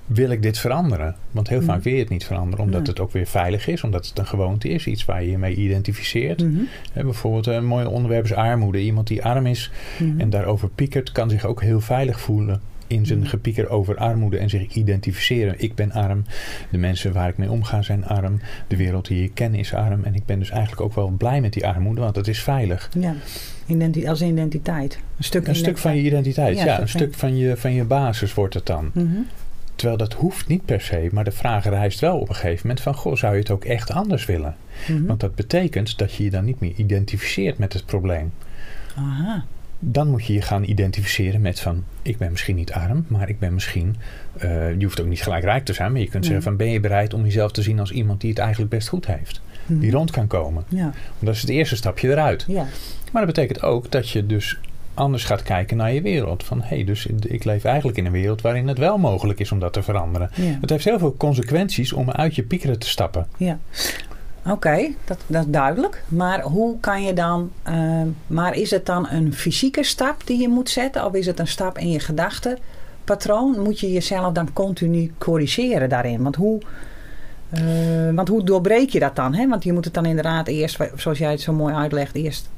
wil 0.06 0.30
ik 0.30 0.42
dit 0.42 0.58
veranderen? 0.60 1.16
Want 1.32 1.50
heel 1.50 1.60
Hm. 1.60 1.66
vaak 1.66 1.84
wil 1.84 1.94
je 1.94 2.00
het 2.00 2.10
niet 2.10 2.26
veranderen. 2.26 2.66
Omdat 2.66 2.88
het 2.88 3.00
ook 3.00 3.12
weer 3.12 3.26
veilig 3.28 3.68
is. 3.68 3.84
Omdat 3.84 4.08
het 4.08 4.18
een 4.20 4.26
gewoonte 4.28 4.70
is. 4.70 4.88
Iets 4.88 5.06
waar 5.06 5.24
je 5.24 5.30
je 5.32 5.38
mee 5.38 5.56
identificeert. 5.56 6.46
Hè, 6.94 7.04
bijvoorbeeld 7.04 7.48
een 7.48 7.66
mooi 7.66 7.86
onderwerp 7.86 8.24
is 8.24 8.34
armoede. 8.34 8.82
Iemand 8.82 9.08
die 9.08 9.24
arm 9.24 9.46
is 9.46 9.72
en 10.18 10.30
daarover 10.30 10.70
piekert, 10.70 11.12
kan 11.12 11.30
zich 11.30 11.46
ook 11.46 11.62
heel 11.62 11.82
veilig 11.82 12.20
voelen 12.20 12.62
in 12.94 13.06
zijn 13.06 13.20
Mhm. 13.20 13.28
gepieker 13.28 13.70
over 13.70 13.98
armoede 13.98 14.38
en 14.38 14.50
zich 14.50 14.74
identificeren. 14.74 15.56
Ik 15.58 15.76
ben 15.76 15.92
arm, 15.92 16.24
de 16.72 16.78
mensen 16.78 17.14
waar 17.14 17.30
ik 17.30 17.38
mee 17.38 17.52
omga 17.52 17.82
zijn 17.82 18.06
arm, 18.06 18.40
de 18.68 18.76
wereld 18.78 19.08
die 19.08 19.24
ik 19.24 19.32
ken 19.34 19.56
is 19.56 19.74
arm 19.74 20.04
en 20.04 20.16
ik 20.16 20.26
ben 20.26 20.40
dus 20.40 20.50
eigenlijk 20.50 20.82
ook 20.82 20.96
wel 20.96 21.10
blij 21.10 21.42
met 21.42 21.54
die 21.54 21.68
armoede, 21.68 22.02
want 22.02 22.16
het 22.16 22.28
is 22.28 22.44
veilig. 22.44 22.90
Ja, 23.00 23.16
Identi- 23.66 24.08
als 24.08 24.22
identiteit. 24.22 25.00
Een 25.18 25.24
stuk, 25.24 25.48
Een 25.48 25.56
stuk 25.56 25.78
van 25.78 25.96
je 25.96 26.02
identiteit, 26.02 26.58
Ja, 26.58 26.66
ja, 26.66 26.82
een 26.82 26.90
stuk 26.90 27.14
van 27.14 27.38
je, 27.38 27.58
van 27.58 27.74
je 27.74 27.84
basis 27.84 28.34
wordt 28.34 28.54
het 28.54 28.66
dan. 28.66 28.92
Mhm. 28.94 29.08
Terwijl 29.76 29.98
dat 29.98 30.14
hoeft 30.14 30.48
niet 30.48 30.66
per 30.66 30.82
se, 30.82 31.10
maar 31.12 31.24
de 31.24 31.32
vraag 31.32 31.64
rijst 31.64 32.00
wel 32.00 32.18
op 32.20 32.30
een 32.30 32.36
gegeven 32.36 32.60
moment 32.62 32.82
van, 32.82 32.96
goh, 32.96 33.16
zou 33.16 33.34
je 33.34 33.40
het 33.40 33.52
ook 33.52 33.66
echt 33.66 33.92
anders 33.92 34.26
willen? 34.26 34.56
Mhm. 34.88 35.06
Want 35.06 35.20
dat 35.20 35.36
betekent 35.36 35.98
dat 35.98 36.14
je 36.14 36.24
je 36.24 36.30
dan 36.30 36.46
niet 36.46 36.60
meer 36.60 36.74
identificeert 36.76 37.58
met 37.58 37.74
het 37.74 37.86
probleem. 37.86 38.32
Aha. 38.98 39.46
Dan 39.86 40.08
moet 40.10 40.26
je 40.26 40.34
je 40.34 40.42
gaan 40.42 40.64
identificeren 40.64 41.42
met 41.42 41.60
van... 41.60 41.84
ik 42.02 42.18
ben 42.18 42.32
misschien 42.32 42.56
niet 42.56 42.72
arm, 42.72 43.06
maar 43.08 43.30
ik 43.30 43.40
ben 43.40 43.54
misschien... 43.54 43.96
eh, 44.38 44.78
je 44.78 44.84
hoeft 44.84 45.02
ook 45.02 45.08
niet 45.08 45.22
gelijk 45.24 45.44
rijk 45.44 45.66
te 45.66 45.74
zijn... 45.74 45.92
maar 45.92 46.02
je 46.02 46.10
kunt 46.10 46.26
zeggen 46.26 46.44
van... 46.44 46.56
ben 46.56 46.70
je 46.70 46.80
bereid 46.80 47.14
om 47.14 47.24
jezelf 47.24 47.52
te 47.52 47.62
zien 47.62 47.80
als 47.80 47.92
iemand 47.92 48.22
die 48.22 48.30
het 48.30 48.40
eigenlijk 48.40 48.72
best 48.72 48.88
goed 48.88 49.08
heeft? 49.08 49.42
Mhm. 49.66 49.80
Die 49.80 49.92
rond 49.92 50.12
kan 50.12 50.28
komen. 50.28 50.64
Ja, 50.68 50.84
Want 50.84 50.94
dat 51.20 51.34
is 51.36 51.42
het 51.42 51.50
eerste 51.50 51.76
stapje 51.76 52.10
eruit. 52.10 52.46
ja. 52.48 52.66
Maar 53.12 53.26
dat 53.26 53.36
betekent 53.36 53.64
ook 53.64 53.92
dat 53.92 54.10
je 54.10 54.26
dus 54.26 54.60
anders 54.94 55.24
gaat 55.24 55.44
kijken 55.44 55.78
naar 55.78 55.94
je 55.94 56.02
wereld. 56.02 56.44
Van 56.44 56.62
hé, 56.62 56.76
hey, 56.76 56.84
dus 56.84 57.06
ik 57.06 57.44
leef 57.44 57.64
eigenlijk 57.64 57.98
in 57.98 58.06
een 58.06 58.12
wereld... 58.12 58.42
waarin 58.42 58.68
het 58.68 58.78
wel 58.78 58.98
mogelijk 58.98 59.40
is 59.40 59.52
om 59.52 59.60
dat 59.60 59.74
te 59.74 59.84
veranderen. 59.84 60.30
ja. 60.36 60.58
Het 60.62 60.70
heeft 60.70 60.86
heel 60.86 61.00
veel 61.00 61.16
consequenties 61.18 61.94
om 61.94 62.12
uit 62.12 62.36
je 62.36 62.44
piekeren 62.44 62.80
te 62.80 62.88
stappen. 62.90 63.28
Ja. 63.38 63.60
Oké, 64.48 64.88
dat, 65.06 65.18
dat 65.28 65.46
is 65.46 65.52
duidelijk. 65.52 66.04
Maar 66.08 66.42
hoe 66.42 66.80
kan 66.80 67.04
je 67.04 67.14
dan. 67.14 67.52
ehm, 67.64 68.08
maar 68.28 68.56
is 68.56 68.72
het 68.72 68.86
dan 68.86 69.08
een 69.10 69.34
fysieke 69.34 69.84
stap 69.84 70.22
die 70.28 70.42
je 70.42 70.48
moet 70.50 70.70
zetten? 70.70 71.06
Of 71.06 71.14
is 71.14 71.26
het 71.26 71.40
een 71.40 71.48
stap 71.48 71.78
in 71.78 71.90
je 71.90 72.00
gedachtenpatroon? 72.00 73.60
Moet 73.60 73.80
je 73.80 73.92
jezelf 73.92 74.34
dan 74.34 74.54
continu 74.54 75.12
corrigeren 75.18 75.90
daarin? 75.90 76.24
Want 76.24 76.36
hoe. 76.36 76.62
eh, 77.50 77.62
want 78.16 78.28
hoe 78.28 78.44
doorbreek 78.44 78.90
je 78.90 79.00
dat 79.00 79.16
dan? 79.16 79.34
Hè? 79.34 79.48
Want 79.48 79.64
je 79.64 79.74
moet 79.74 79.86
het 79.86 79.94
dan 79.94 80.06
inderdaad 80.06 80.48
eerst, 80.48 80.78
zoals 80.96 81.18
jij 81.18 81.32
het 81.32 81.42
zo 81.42 81.54
mooi 81.54 81.74
uitlegt, 81.74 82.16
eerst 82.16 82.50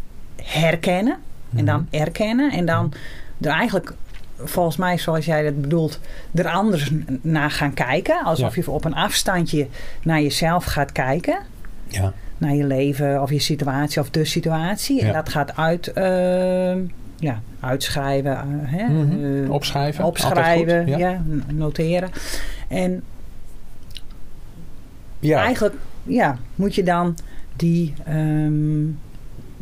herkennen. 0.44 1.18
En 1.56 1.66
dan 1.66 1.88
erkennen. 1.90 2.52
En 2.52 2.66
dan 2.66 2.94
er 3.42 3.50
eigenlijk, 3.52 3.94
volgens 4.38 4.78
mij 4.78 4.98
zoals 4.98 5.26
jij 5.26 5.44
dat 5.44 5.62
bedoelt, 5.62 6.00
er 6.34 6.48
anders 6.48 6.92
naar 7.22 7.52
gaan 7.52 7.74
kijken. 7.74 8.24
Alsof 8.24 8.56
Ja. 8.56 8.62
je 8.66 8.72
op 8.72 8.86
een 8.86 8.96
afstandje 8.96 9.68
naar 10.04 10.22
jezelf 10.22 10.64
gaat 10.66 10.92
kijken. 10.92 11.38
Ja, 11.88 12.14
Naar 12.38 12.54
je 12.56 12.64
leven 12.66 13.22
of 13.22 13.30
je 13.32 13.40
situatie 13.40 14.02
of 14.02 14.10
de 14.10 14.26
situatie. 14.26 15.00
En 15.02 15.08
Ja. 15.08 15.14
dat 15.14 15.30
gaat 15.30 15.56
uit, 15.56 15.88
eh, 15.94 16.76
ja, 17.20 17.42
uitschrijven. 17.60 18.32
eh, 18.32 18.44
hè? 18.64 18.88
Mhm. 18.88 19.44
eh, 19.46 19.52
opschrijven. 19.52 20.04
opschrijven, 20.04 20.88
goed, 20.88 20.98
ja. 20.98 21.22
noteren. 21.54 22.10
En 22.68 23.04
Ja. 25.20 25.40
eigenlijk 25.44 25.76
ja, 26.04 26.38
moet 26.56 26.76
je 26.76 26.84
dan 26.84 27.18
die 27.56 27.94
ehm, 28.06 28.84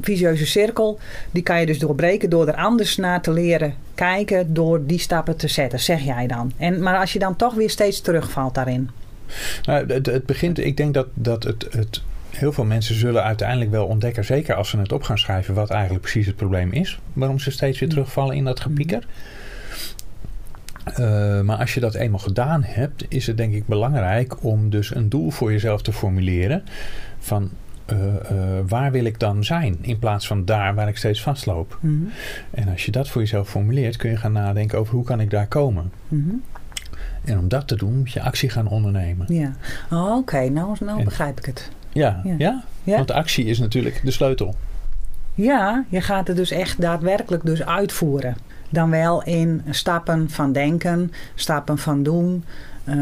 visieuze 0.01 0.45
cirkel, 0.45 0.99
die 1.31 1.43
kan 1.43 1.59
je 1.59 1.65
dus 1.65 1.79
doorbreken 1.79 2.29
door 2.29 2.47
er 2.47 2.55
anders 2.55 2.97
naar 2.97 3.21
te 3.21 3.31
leren 3.31 3.73
kijken, 3.95 4.53
door 4.53 4.85
die 4.85 4.99
stappen 4.99 5.37
te 5.37 5.47
zetten, 5.47 5.79
zeg 5.79 6.01
jij 6.01 6.27
dan. 6.27 6.51
En, 6.57 6.81
maar 6.81 6.97
als 6.99 7.13
je 7.13 7.19
dan 7.19 7.35
toch 7.35 7.53
weer 7.53 7.69
steeds 7.69 8.01
terugvalt 8.01 8.55
daarin. 8.55 8.89
Nou, 9.65 9.85
het, 9.93 10.05
het 10.05 10.25
begint, 10.25 10.59
ik 10.59 10.77
denk 10.77 10.93
dat, 10.93 11.07
dat 11.13 11.43
het, 11.43 11.65
het, 11.69 12.01
heel 12.37 12.51
veel 12.51 12.65
mensen 12.65 12.95
zullen 12.95 13.23
uiteindelijk 13.23 13.71
wel 13.71 13.85
ontdekken, 13.85 14.25
zeker 14.25 14.55
als 14.55 14.69
ze 14.69 14.77
het 14.77 14.91
op 14.91 15.03
gaan 15.03 15.17
schrijven, 15.17 15.53
wat 15.53 15.69
eigenlijk 15.69 16.01
precies 16.01 16.25
het 16.25 16.35
probleem 16.35 16.71
is. 16.71 16.99
Waarom 17.13 17.39
ze 17.39 17.51
steeds 17.51 17.79
weer 17.79 17.89
Mm. 17.89 17.95
terugvallen 17.95 18.35
in 18.35 18.43
dat 18.43 18.59
gepieker. 18.59 19.03
Eh, 20.83 21.41
maar 21.41 21.57
als 21.57 21.73
je 21.73 21.79
dat 21.79 21.93
eenmaal 21.95 22.19
gedaan 22.19 22.63
hebt, 22.63 23.05
is 23.09 23.27
het 23.27 23.37
denk 23.37 23.53
ik 23.53 23.65
belangrijk 23.67 24.43
om 24.43 24.69
dus 24.69 24.95
een 24.95 25.09
doel 25.09 25.29
voor 25.29 25.51
jezelf 25.51 25.81
te 25.81 25.93
formuleren. 25.93 26.63
Van 27.19 27.49
eh, 27.85 27.97
eh, 28.15 28.59
waar 28.67 28.91
wil 28.91 29.03
ik 29.05 29.19
dan 29.19 29.43
zijn? 29.43 29.77
In 29.81 29.99
plaats 29.99 30.27
van 30.27 30.45
daar 30.45 30.75
waar 30.75 30.87
ik 30.87 30.97
steeds 30.97 31.21
vastloop. 31.21 31.77
Mhm. 31.81 31.93
En 32.51 32.67
als 32.69 32.85
je 32.85 32.91
dat 32.91 33.09
voor 33.09 33.21
jezelf 33.21 33.49
formuleert, 33.49 33.95
kun 33.97 34.09
je 34.09 34.17
gaan 34.17 34.31
nadenken 34.31 34.79
over 34.79 34.95
hoe 34.95 35.03
kan 35.03 35.19
ik 35.19 35.29
daar 35.29 35.47
komen. 35.47 35.91
Mhm. 36.07 36.29
En 37.23 37.39
om 37.39 37.47
dat 37.47 37.67
te 37.67 37.75
doen, 37.75 37.97
moet 37.97 38.11
je 38.11 38.21
actie 38.21 38.49
gaan 38.49 38.67
ondernemen. 38.67 39.33
Ja. 39.33 39.51
Oh, 39.91 40.17
Oké, 40.17 40.49
nou, 40.49 40.75
nou 40.79 40.99
En- 40.99 41.05
begrijp 41.05 41.37
ik 41.39 41.45
het. 41.45 41.71
Ja, 41.93 42.21
Ja. 42.23 42.35
ja. 42.37 42.63
Ja. 42.83 42.95
want 42.95 43.11
actie 43.11 43.45
is 43.45 43.59
natuurlijk 43.59 44.01
de 44.03 44.11
sleutel. 44.11 44.55
Ja, 45.35 45.85
je 45.89 46.01
gaat 46.01 46.27
het 46.27 46.37
dus 46.37 46.51
echt 46.51 46.81
daadwerkelijk 46.81 47.45
dus 47.45 47.63
uitvoeren. 47.63 48.35
Dan 48.69 48.89
wel 48.89 49.23
in 49.23 49.61
stappen 49.69 50.29
van 50.29 50.51
denken, 50.51 51.11
stappen 51.35 51.77
van 51.77 52.03
doen, 52.03 52.43
eh, 52.83 52.95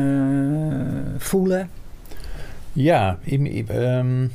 voelen. 1.17 1.69
Ja, 2.73 3.17
ehm, 3.67 4.27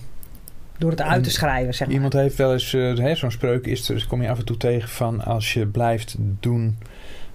Door 0.79 0.91
het 0.91 1.01
uit 1.03 1.25
te 1.25 1.31
schrijven, 1.31 1.75
zeg 1.75 1.87
maar. 1.87 1.97
iemand 1.97 2.13
heeft 2.13 2.37
wel 2.37 2.53
eens, 2.53 2.75
eh, 2.75 2.97
hè, 2.97 3.15
zo'n 3.15 3.31
spreuk 3.31 3.67
is, 3.67 3.89
er, 3.89 4.07
kom 4.09 4.23
je 4.23 4.31
af 4.31 4.39
en 4.39 4.45
toe 4.45 4.57
tegen 4.57 4.89
van 4.89 5.25
als 5.25 5.53
je 5.55 5.67
blijft 5.67 6.17
doen 6.19 6.79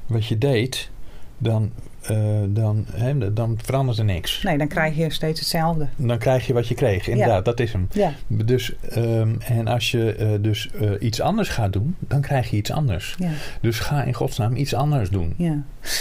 wat 0.05 0.25
je 0.25 0.37
deed, 0.37 0.89
dan, 1.37 1.71
eh, 2.01 2.17
dan, 2.47 2.85
dan 3.33 3.57
verandert 3.63 3.97
er 3.97 4.05
niks. 4.05 4.43
Nee, 4.43 4.57
dan 4.57 4.67
krijg 4.67 4.95
je 4.95 5.09
steeds 5.09 5.39
hetzelfde. 5.39 5.87
Dan 5.95 6.17
krijg 6.17 6.47
je 6.47 6.53
wat 6.53 6.67
je 6.67 6.75
kreeg. 6.75 7.07
Inderdaad, 7.07 7.45
dat 7.45 7.59
is 7.59 7.71
hem. 7.71 7.87
Ja, 7.91 8.11
Dus, 8.27 8.73
ehm, 8.89 9.29
en 9.39 9.67
als 9.67 9.91
je 9.91 10.13
eh, 10.15 10.27
dus 10.39 10.69
eh, 10.79 10.91
iets 10.99 11.21
anders 11.21 11.49
gaat 11.49 11.73
doen, 11.73 11.95
dan 11.99 12.21
krijg 12.21 12.49
je 12.49 12.57
iets 12.57 12.71
anders. 12.71 13.15
ja, 13.17 13.29
Dus 13.61 13.79
ga 13.79 14.03
in 14.03 14.13
godsnaam 14.13 14.55
iets 14.55 14.73
anders 14.73 15.09
doen. 15.09 15.33
ja. 15.37 15.57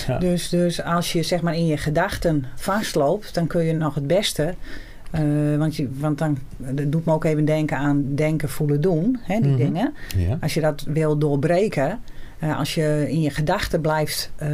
Ja. 0.07 0.19
Dus, 0.19 0.49
dus 0.49 0.83
als 0.83 1.13
je 1.13 1.23
zeg 1.23 1.41
maar 1.43 1.55
in 1.57 1.67
je 1.67 1.77
gedachten 1.77 2.45
vastloopt, 2.57 3.35
dan 3.35 3.47
kun 3.47 3.63
je 3.65 3.73
nog 3.73 3.95
het 3.95 4.07
beste. 4.07 4.55
want, 5.59 5.77
je, 5.77 5.89
want 5.99 6.19
dan 6.19 6.39
dat 6.57 6.93
doet 6.93 7.05
me 7.05 7.13
ook 7.13 7.25
even 7.25 7.45
denken 7.45 7.77
aan 7.77 8.05
denken, 8.15 8.49
voelen, 8.49 8.81
doen. 8.81 9.19
Hè, 9.23 9.41
die 9.41 9.51
Mhm. 9.51 9.57
dingen. 9.59 9.95
Ja. 10.17 10.39
Als 10.41 10.55
je 10.55 10.61
dat 10.61 10.85
wil 10.89 11.19
doorbreken, 11.19 11.99
eh, 12.41 12.59
als 12.59 12.75
je 12.75 13.07
in 13.09 13.21
je 13.21 13.31
gedachten 13.31 13.81
blijft. 13.81 14.33
eh, 14.37 14.49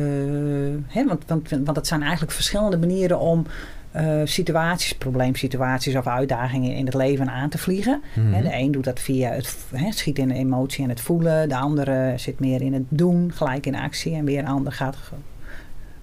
hè, 0.86 1.06
want, 1.06 1.22
want, 1.26 1.50
want 1.50 1.76
het 1.76 1.86
zijn 1.86 2.02
eigenlijk 2.02 2.32
verschillende 2.32 2.78
manieren 2.78 3.18
om 3.18 3.46
eh, 3.90 4.20
situaties, 4.24 4.92
probleemsituaties 4.92 5.96
of 5.96 6.06
uitdagingen 6.06 6.74
in 6.74 6.84
het 6.84 6.94
leven 6.94 7.30
aan 7.30 7.48
te 7.48 7.58
vliegen. 7.58 8.02
Mhm. 8.14 8.42
De 8.42 8.54
een 8.54 8.70
doet 8.72 8.84
dat 8.84 9.00
via 9.00 9.30
het 9.30 9.56
hè, 9.74 9.92
schiet 9.92 10.18
in 10.18 10.28
de 10.28 10.34
emotie 10.34 10.84
en 10.84 10.90
het 10.90 11.00
voelen. 11.00 11.48
De 11.48 11.56
andere 11.56 12.12
zit 12.16 12.40
meer 12.40 12.62
in 12.62 12.72
het 12.72 12.82
doen, 12.88 13.32
gelijk 13.34 13.66
in 13.66 13.74
actie. 13.76 14.14
En 14.14 14.24
weer 14.24 14.38
een 14.38 14.46
ander 14.46 14.72
gaat 14.72 14.96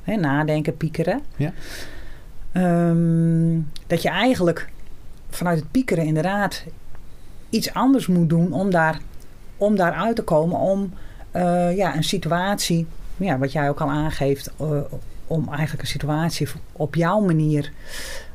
nadenken, 0.04 0.78
piekeren. 0.78 1.22
Ja. 1.36 1.54
Ehm, 2.52 3.60
dat 3.88 4.02
je 4.02 4.10
eigenlijk 4.10 4.70
vanuit 5.30 5.60
het 5.60 5.72
piekeren 5.72 6.06
inderdaad 6.06 6.64
iets 7.50 7.74
anders 7.74 8.08
moet 8.08 8.30
doen 8.30 8.54
om 8.54 8.72
daar, 8.72 9.00
om 9.58 9.76
daar 9.76 9.94
uit 9.94 10.16
te 10.16 10.24
komen. 10.24 10.60
Om 10.60 10.94
eh, 11.34 11.76
ja, 11.76 11.96
een 11.96 12.04
situatie, 12.04 12.88
ja, 13.18 13.38
wat 13.38 13.52
jij 13.52 13.70
ook 13.70 13.82
al 13.82 13.90
aangeeft, 13.90 14.52
eh, 14.60 14.68
om 15.28 15.48
eigenlijk 15.50 15.82
een 15.82 15.88
situatie 15.88 16.48
op 16.72 16.96
jouw 16.96 17.20
manier 17.20 17.72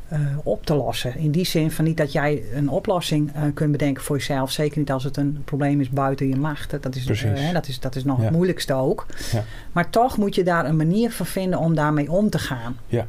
eh, 0.08 0.20
op 0.42 0.66
te 0.66 0.74
lossen. 0.74 1.16
In 1.16 1.30
die 1.30 1.44
zin 1.46 1.70
van 1.70 1.84
niet 1.84 1.96
dat 1.96 2.12
jij 2.12 2.42
een 2.54 2.68
oplossing 2.68 3.32
kunt 3.54 3.72
bedenken 3.72 4.02
voor 4.02 4.16
jezelf. 4.16 4.50
Zeker 4.50 4.78
niet 4.78 4.90
als 4.90 5.04
het 5.04 5.16
een 5.16 5.42
probleem 5.44 5.80
is 5.80 5.90
buiten 5.90 6.28
je 6.28 6.36
macht. 6.36 6.70
Dat 6.82 6.94
is, 6.94 7.06
eh, 7.06 7.32
hè, 7.34 7.52
dat 7.52 7.68
is, 7.68 7.80
dat 7.80 7.96
is 7.96 8.04
nog 8.04 8.18
Ja. 8.18 8.24
het 8.24 8.32
moeilijkste 8.32 8.74
ook. 8.74 9.06
Ja. 9.32 9.44
Maar 9.72 9.90
toch 9.90 10.16
moet 10.16 10.34
je 10.34 10.44
daar 10.44 10.64
een 10.66 10.76
manier 10.76 11.10
van 11.10 11.26
vinden 11.26 11.58
om 11.58 11.74
daarmee 11.74 12.10
om 12.10 12.30
te 12.30 12.38
gaan. 12.38 12.76
Ja. 12.86 13.04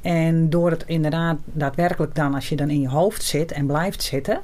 En 0.00 0.50
door 0.50 0.70
het 0.70 0.84
inderdaad 0.86 1.36
daadwerkelijk 1.44 2.14
dan, 2.14 2.34
als 2.34 2.48
je 2.48 2.56
dan 2.56 2.70
in 2.70 2.80
je 2.80 2.88
hoofd 2.88 3.22
zit 3.22 3.52
en 3.52 3.66
blijft 3.66 4.02
zitten, 4.02 4.40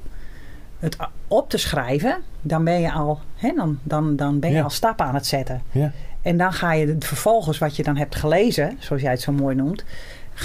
het 0.78 0.96
op 1.28 1.50
te 1.50 1.58
schrijven, 1.58 2.16
dan 2.40 2.64
ben 2.64 2.80
je 2.80 2.92
al, 2.92 3.20
hè, 3.36 3.52
dan, 3.56 3.78
dan, 3.82 4.16
dan 4.16 4.38
ben 4.38 4.50
je 4.50 4.56
Ja. 4.56 4.62
al 4.62 4.70
stappen 4.70 5.06
aan 5.06 5.14
het 5.14 5.26
zetten. 5.26 5.62
Ja. 5.70 5.92
En 6.22 6.36
dan 6.36 6.52
ga 6.52 6.72
je 6.72 6.96
vervolgens 6.98 7.58
wat 7.58 7.76
je 7.76 7.82
dan 7.82 7.96
hebt 7.96 8.14
gelezen, 8.16 8.76
zoals 8.78 9.02
jij 9.02 9.10
het 9.10 9.20
zo 9.20 9.32
mooi 9.32 9.56
noemt, 9.56 9.84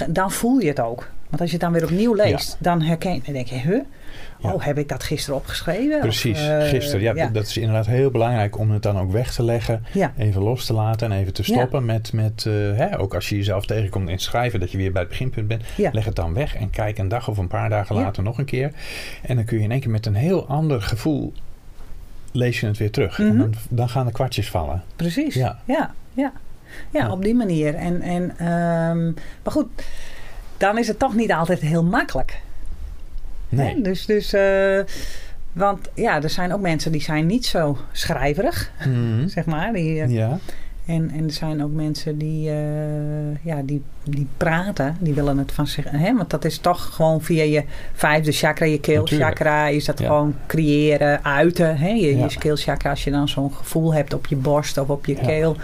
dan 0.08 0.32
voel 0.32 0.60
je 0.60 0.68
het 0.68 0.80
ook. 0.80 1.10
Want 1.30 1.42
als 1.42 1.52
je 1.52 1.58
het 1.58 1.66
dan 1.66 1.74
weer 1.74 1.84
opnieuw 1.84 2.14
leest, 2.14 2.56
dan 2.60 2.82
herken 2.82 3.14
je, 3.14 3.22
dan 3.24 3.34
denk 3.34 3.48
je, 3.48 3.56
huh? 3.56 3.80
Ja. 4.40 4.54
Oh, 4.54 4.64
heb 4.64 4.78
ik 4.78 4.90
dat 4.90 5.04
gisteren 5.04 5.40
opgeschreven? 5.40 5.96
Of, 5.96 6.02
Precies, 6.02 6.48
eh, 6.48 6.62
gisteren. 6.68 7.02
Ja, 7.02 7.14
ja. 7.16 7.28
Dat 7.30 7.46
is 7.46 7.58
inderdaad 7.58 7.86
heel 7.86 8.12
belangrijk 8.12 8.58
om 8.58 8.72
het 8.72 8.84
dan 8.84 9.00
ook 9.00 9.12
weg 9.12 9.34
te 9.34 9.44
leggen. 9.44 9.84
Ja. 9.92 10.14
Even 10.18 10.42
los 10.42 10.66
te 10.66 10.74
laten 10.74 11.12
en 11.12 11.18
even 11.20 11.34
te 11.34 11.44
stoppen 11.44 11.86
met, 11.86 12.14
met 12.14 12.46
eh, 12.46 12.54
hè, 12.54 13.00
ook 13.00 13.14
als 13.16 13.30
je 13.30 13.36
jezelf 13.36 13.66
tegenkomt 13.66 14.08
in 14.08 14.14
het 14.14 14.22
schrijven, 14.22 14.60
dat 14.60 14.72
je 14.72 14.78
weer 14.78 14.92
bij 14.92 15.02
het 15.02 15.10
beginpunt 15.10 15.48
bent. 15.48 15.64
Leg 15.76 16.06
het 16.06 16.16
dan 16.16 16.34
weg 16.34 16.56
en 16.56 16.70
kijk 16.70 16.98
een 16.98 17.08
dag 17.08 17.28
of 17.28 17.38
een 17.38 17.48
paar 17.48 17.70
dagen 17.70 17.96
later 17.96 18.24
nog 18.24 18.38
een 18.38 18.46
keer. 18.46 18.72
En 19.22 19.36
dan 19.36 19.46
kun 19.46 19.58
je 19.58 19.64
in 19.64 19.72
één 19.72 19.80
keer 19.80 19.90
met 19.92 20.06
een 20.06 20.16
heel 20.16 20.48
ander 20.48 20.82
gevoel 20.82 21.34
lees 22.32 22.60
je 22.60 22.66
het 22.68 22.78
weer 22.78 22.92
terug. 22.92 23.20
En 23.20 23.28
Mhm. 23.28 23.38
dan, 23.38 23.54
dan 23.70 23.90
gaan 23.90 24.06
de 24.06 24.12
kwartjes 24.12 24.50
vallen. 24.50 24.84
Precies. 24.96 25.34
Ja. 25.34 25.60
Ja, 25.66 25.94
ja. 26.14 26.32
ja. 26.92 27.00
Ja. 27.00 27.12
op 27.12 27.24
die 27.24 27.36
manier. 27.36 27.76
En, 27.76 28.02
en, 28.02 28.38
ehm, 28.38 29.06
maar 29.44 29.52
goed, 29.54 29.68
dan 30.58 30.78
is 30.78 30.88
het 30.88 31.00
toch 31.00 31.16
niet 31.16 31.32
altijd 31.32 31.60
heel 31.60 31.84
makkelijk. 31.84 32.42
Nee. 33.56 33.76
Hè? 33.76 33.82
Dus, 33.82 34.06
dus 34.06 34.34
eh, 34.34 34.80
want 35.54 35.90
ja, 35.96 36.22
er 36.24 36.30
zijn 36.30 36.54
ook 36.54 36.62
mensen 36.62 36.92
die 36.92 37.02
zijn 37.02 37.26
niet 37.26 37.46
zo 37.46 37.78
schrijverig, 37.92 38.72
Mhm. 38.88 39.28
zeg 39.28 39.46
maar. 39.46 39.74
Die, 39.74 40.02
eh, 40.02 40.10
Ja, 40.10 40.40
en, 40.86 41.12
en 41.16 41.24
er 41.26 41.32
zijn 41.32 41.64
ook 41.64 41.72
mensen 41.74 42.18
die, 42.18 42.50
eh, 42.50 42.56
ja, 43.42 43.62
die, 43.66 43.82
die 44.04 44.28
praten, 44.38 44.98
die 45.00 45.14
willen 45.14 45.38
het 45.38 45.52
van 45.52 45.68
zich. 45.68 45.86
Hè? 45.90 46.16
Want 46.16 46.30
dat 46.30 46.46
is 46.46 46.58
toch 46.58 46.90
gewoon 46.96 47.22
via 47.22 47.44
je 47.44 47.64
vijfde 47.94 48.32
chakra, 48.32 48.66
je 48.66 48.80
keelchakra, 48.80 49.68
is 49.68 49.86
dat 49.86 50.00
Ja. 50.00 50.08
gewoon 50.08 50.36
creëren, 50.48 51.24
uiten. 51.26 51.78
Hè? 51.78 51.88
Je, 51.90 52.18
Ja. 52.18 52.26
je 52.30 52.38
keelchakra, 52.38 52.90
als 52.90 53.04
je 53.04 53.12
dan 53.12 53.28
zo'n 53.28 53.54
gevoel 53.54 53.94
hebt 53.94 54.14
op 54.14 54.26
je 54.28 54.36
borst 54.36 54.78
of 54.78 54.90
op 54.90 55.06
je 55.06 55.16
Ja. 55.16 55.22
keel, 55.22 55.56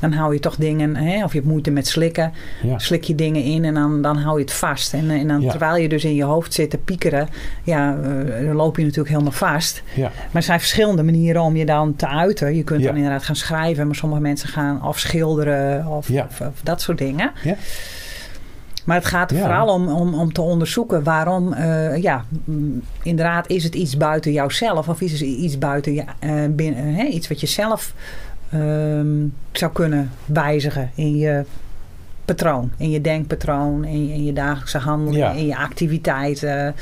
dan 0.00 0.12
hou 0.12 0.32
je 0.34 0.40
toch 0.40 0.56
dingen, 0.56 0.96
hè? 0.96 1.24
of 1.24 1.32
je 1.32 1.38
hebt 1.38 1.50
moeite 1.50 1.70
met 1.70 1.86
slikken, 1.86 2.32
slik 2.76 3.04
je 3.04 3.14
dingen 3.14 3.42
in 3.42 3.64
en 3.64 3.74
dan, 3.74 4.02
dan 4.02 4.16
hou 4.16 4.38
je 4.38 4.44
het 4.44 4.52
vast. 4.52 4.94
En, 4.94 5.10
en 5.10 5.28
dan, 5.28 5.46
terwijl 5.48 5.76
je 5.76 5.88
dus 5.88 6.04
in 6.04 6.14
je 6.14 6.24
hoofd 6.24 6.54
zit 6.54 6.70
te 6.70 6.78
piekeren, 6.78 7.28
ja, 7.62 7.96
eh, 8.02 8.46
dan 8.46 8.56
loop 8.56 8.76
je 8.76 8.82
natuurlijk 8.82 9.08
helemaal 9.10 9.32
vast. 9.32 9.82
ja. 9.94 10.02
Maar 10.02 10.32
er 10.32 10.42
zijn 10.42 10.58
verschillende 10.58 11.02
manieren 11.02 11.42
om 11.42 11.56
je 11.56 11.64
dan 11.66 11.96
te 11.96 12.08
uiten. 12.08 12.56
Je 12.56 12.62
kunt 12.64 12.82
dan 12.82 12.96
inderdaad 12.96 13.24
gaan 13.24 13.36
schrijven, 13.36 13.86
maar 13.86 13.96
sommige 13.96 14.20
mensen 14.20 14.48
gaan 14.48 14.66
of 14.82 14.98
schilderen 14.98 15.86
of, 15.86 16.08
Ja. 16.08 16.26
of, 16.30 16.40
of 16.40 16.60
dat 16.62 16.80
soort 16.80 16.98
dingen. 16.98 17.30
Ja. 17.42 17.54
Maar 18.84 18.96
het 18.96 19.06
gaat 19.06 19.30
er 19.30 19.38
vooral 19.38 19.68
om, 19.74 19.88
om, 19.88 20.14
om 20.14 20.32
te 20.32 20.40
onderzoeken 20.40 21.02
waarom, 21.02 21.52
eh, 21.52 21.96
ja, 22.02 22.24
mm, 22.44 22.82
inderdaad, 23.02 23.48
is 23.50 23.64
het 23.64 23.74
iets 23.74 23.96
buiten 23.96 24.32
jouzelf 24.32 24.88
of 24.88 25.00
is 25.00 25.12
het 25.12 25.20
iets 25.20 25.58
buiten 25.58 25.94
je, 25.94 26.04
eh, 26.18 26.32
binnen, 26.50 26.94
hè, 26.94 27.04
iets 27.04 27.28
wat 27.28 27.40
je 27.40 27.46
zelf 27.46 27.94
ehm, 28.52 29.26
zou 29.52 29.72
kunnen 29.72 30.10
wijzigen 30.24 30.90
in 30.94 31.16
je 31.16 31.44
patroon, 32.24 32.70
in 32.76 32.90
je 32.90 33.00
denkpatroon, 33.00 33.84
in 33.84 34.06
je, 34.06 34.12
in 34.14 34.24
je 34.24 34.32
dagelijkse 34.32 34.78
handeling, 34.78 35.16
Ja. 35.16 35.30
in 35.32 35.46
je 35.46 35.56
activiteiten. 35.56 36.74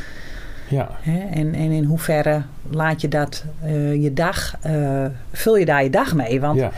ja. 0.69 0.89
Hè? 1.01 1.19
En, 1.19 1.55
en 1.55 1.71
in 1.71 1.85
hoeverre 1.85 2.43
laat 2.71 3.01
je 3.01 3.09
dat 3.09 3.45
eh, 3.63 4.03
je 4.03 4.13
dag, 4.13 4.57
eh, 4.61 5.05
vul 5.33 5.57
je 5.57 5.65
daar 5.65 5.83
je 5.83 5.91
dag 5.91 6.15
mee? 6.15 6.41
Want 6.41 6.59
ja. 6.59 6.71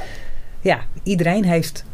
Ja. 0.69 0.81
iedereen 1.03 1.45
heeft 1.45 1.85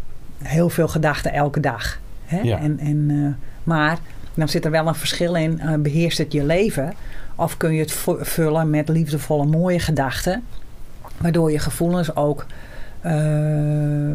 heel 0.43 0.69
veel 0.69 0.89
gedachten 0.89 1.33
elke 1.33 1.61
dag. 1.61 1.99
Hè? 2.25 2.41
Ja. 2.41 2.59
En, 2.59 2.79
en, 2.79 3.07
eh, 3.11 3.47
maar 3.65 3.99
dan 4.35 4.49
zit 4.49 4.65
er 4.65 4.71
wel 4.71 4.87
een 4.87 4.95
verschil 4.95 5.35
in, 5.35 5.61
eh, 5.61 5.75
beheerst 5.75 6.19
het 6.19 6.33
je 6.33 6.45
leven? 6.45 6.95
Of 7.35 7.57
kun 7.57 7.75
je 7.75 7.81
het 7.81 8.05
vullen 8.21 8.71
met 8.71 8.89
liefdevolle, 8.89 9.45
mooie 9.45 9.79
gedachten, 9.79 10.43
waardoor 11.17 11.53
je 11.53 11.59
gevoelens 11.59 12.17
ook, 12.17 12.47
eh, 13.01 14.15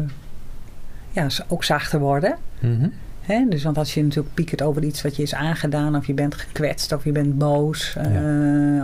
ja, 1.10 1.26
ook 1.48 1.64
zachter 1.64 1.98
worden? 1.98 2.36
Mhm. 2.58 2.88
Hè? 3.20 3.44
Dus 3.48 3.62
want 3.62 3.78
als 3.78 3.94
je 3.94 4.02
natuurlijk 4.02 4.34
piekert 4.34 4.62
over 4.62 4.82
iets 4.82 5.02
wat 5.02 5.16
je 5.16 5.22
is 5.22 5.34
aangedaan, 5.34 5.96
of 5.96 6.06
je 6.06 6.14
bent 6.14 6.34
gekwetst, 6.34 6.92
of 6.92 7.04
je 7.04 7.12
bent 7.12 7.38
boos, 7.38 7.96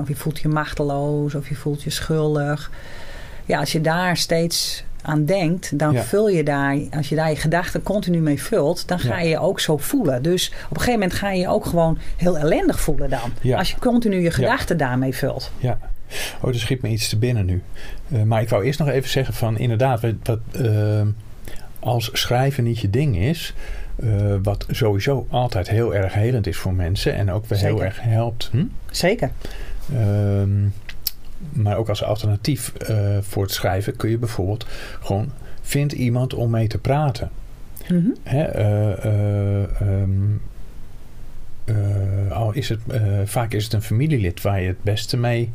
of 0.00 0.08
je 0.08 0.14
voelt 0.14 0.38
je 0.38 0.48
machteloos, 0.48 1.34
of 1.34 1.48
je 1.48 1.54
voelt 1.54 1.82
je 1.82 1.90
schuldig. 1.90 2.70
Ja, 3.44 3.58
als 3.58 3.72
je 3.72 3.80
daar 3.80 4.16
steeds 4.16 4.84
aan 5.06 5.24
denkt, 5.24 5.78
dan 5.78 5.92
Ja. 5.92 6.02
vul 6.02 6.28
je 6.28 6.42
daar, 6.44 6.78
als 6.90 7.08
je 7.08 7.14
daar 7.14 7.30
je 7.30 7.36
gedachten 7.36 7.82
continu 7.82 8.18
mee 8.18 8.42
vult, 8.42 8.88
dan 8.88 8.98
ga 8.98 9.20
je 9.20 9.28
je 9.28 9.38
ook 9.38 9.60
zo 9.60 9.76
voelen. 9.76 10.22
Dus 10.22 10.48
op 10.48 10.54
een 10.70 10.76
gegeven 10.76 10.92
moment 10.92 11.12
ga 11.12 11.30
je 11.30 11.40
je 11.40 11.48
ook 11.48 11.64
gewoon 11.64 11.98
heel 12.16 12.38
ellendig 12.38 12.80
voelen 12.80 13.10
dan. 13.10 13.32
Ja. 13.40 13.58
Als 13.58 13.70
je 13.70 13.78
continu 13.78 14.20
je 14.22 14.30
gedachten 14.30 14.76
daarmee 14.76 15.14
vult. 15.14 15.50
Ja. 15.58 15.78
Oh, 16.40 16.48
er 16.48 16.58
schiet 16.60 16.82
me 16.82 16.88
iets 16.88 17.08
te 17.08 17.18
binnen 17.18 17.46
nu. 17.46 17.62
Eh, 18.12 18.22
maar 18.22 18.42
ik 18.42 18.48
wou 18.48 18.64
eerst 18.64 18.78
nog 18.78 18.88
even 18.88 19.10
zeggen 19.10 19.34
van 19.34 19.58
inderdaad, 19.58 20.00
wat, 20.22 20.38
ehm, 20.52 21.06
als 21.80 22.10
schrijven 22.12 22.64
niet 22.64 22.78
je 22.78 22.90
ding 22.90 23.16
is, 23.18 23.54
eh, 23.96 24.08
wat 24.42 24.66
sowieso 24.70 25.26
altijd 25.30 25.68
heel 25.68 25.94
erg 25.94 26.14
helend 26.14 26.46
is 26.46 26.56
voor 26.56 26.74
mensen 26.74 27.14
en 27.14 27.30
ook 27.30 27.46
weer 27.46 27.58
heel 27.58 27.84
erg 27.84 28.00
helpt. 28.00 28.48
Hm? 28.52 28.64
Zeker. 28.90 29.30
Ehm, 29.92 30.50
maar 31.52 31.76
ook 31.76 31.88
als 31.88 32.04
alternatief 32.04 32.74
eh, 32.74 33.18
voor 33.20 33.42
het 33.42 33.52
schrijven 33.52 33.96
kun 33.96 34.10
je 34.10 34.18
bijvoorbeeld 34.18 34.66
gewoon 35.00 35.30
vind 35.66 35.92
iemand 35.92 36.34
om 36.34 36.50
mee 36.50 36.66
te 36.66 36.78
praten. 36.78 37.30
Mhm. 37.88 38.08
Hè, 38.22 38.42
eh, 38.42 39.04
eh, 39.04 39.80
ehm, 39.80 40.10
eh, 41.64 42.36
al 42.36 42.52
is 42.52 42.68
het, 42.68 42.80
vaak 43.24 43.52
is 43.52 43.64
het 43.64 43.72
een 43.72 43.82
familielid 43.82 44.42
waar 44.42 44.60
je 44.60 44.66
het 44.66 44.82
beste 44.82 45.16
mee, 45.16 45.50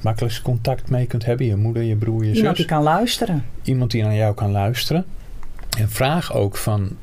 makkelijkst 0.00 0.42
contact 0.42 0.90
mee 0.90 1.06
kunt 1.06 1.24
hebben. 1.24 1.46
Je 1.46 1.56
moeder, 1.56 1.82
je 1.82 1.96
broer, 1.96 2.24
je 2.24 2.32
Iemand 2.32 2.56
zus. 2.56 2.66
die 2.66 2.74
kan 2.74 2.82
luisteren. 2.82 3.44
Iemand 3.62 3.90
die 3.90 4.02
naar 4.02 4.14
jou 4.14 4.34
kan 4.34 4.50
luisteren. 4.50 5.04
En 5.78 5.88
vraag 5.88 6.34
ook 6.34 6.56
van, 6.56 6.96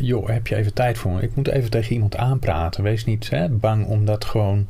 joh, 0.00 0.28
heb 0.28 0.46
je 0.46 0.56
even 0.56 0.74
tijd 0.74 0.98
voor 0.98 1.12
me? 1.12 1.22
Ik 1.22 1.34
moet 1.34 1.48
even 1.48 1.70
tegen 1.70 1.92
iemand 1.92 2.16
aanpraten. 2.16 2.82
Wees 2.82 3.04
niet 3.04 3.30
hè, 3.30 3.48
bang 3.48 3.86
om 3.86 4.04
dat 4.04 4.24
gewoon 4.24 4.66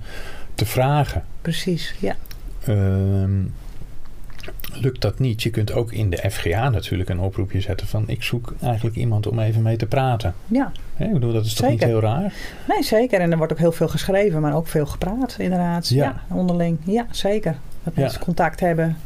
te 0.54 0.66
vragen. 0.66 1.24
Precies, 1.42 1.94
ja. 1.98 2.16
Ehm, 2.68 3.40
lukt 4.72 5.00
dat 5.00 5.18
niet, 5.18 5.42
je 5.42 5.50
kunt 5.50 5.72
ook 5.72 5.92
in 5.92 6.10
de 6.10 6.30
FGA 6.30 6.68
natuurlijk 6.68 7.08
een 7.08 7.20
oproepje 7.20 7.60
zetten 7.60 7.86
van 7.86 8.04
ik 8.06 8.22
zoek 8.22 8.54
eigenlijk 8.62 8.96
iemand 8.96 9.26
om 9.26 9.38
even 9.38 9.62
mee 9.62 9.76
te 9.76 9.86
praten. 9.86 10.34
Ja, 10.46 10.72
Hè, 10.96 11.04
ik 11.06 11.12
bedoel, 11.12 11.32
dat 11.32 11.44
is 11.44 11.54
toch 11.54 11.68
niet 11.70 11.84
heel 11.84 12.00
raar? 12.00 12.32
nee, 12.68 12.82
zeker. 12.82 13.20
En 13.20 13.30
er 13.30 13.36
wordt 13.36 13.52
ook 13.52 13.58
heel 13.58 13.72
veel 13.72 13.88
geschreven, 13.88 14.40
maar 14.40 14.54
ook 14.54 14.66
veel 14.66 14.86
gepraat, 14.86 15.36
inderdaad. 15.38 15.88
Ja. 15.88 16.04
Ja, 16.28 16.34
onderling. 16.36 16.78
Ja, 16.84 17.06
zeker. 17.10 17.56
Dat 17.84 17.94
Ja. 17.94 18.00
mensen 18.02 18.20
contact 18.20 18.60
hebben. 18.60 18.96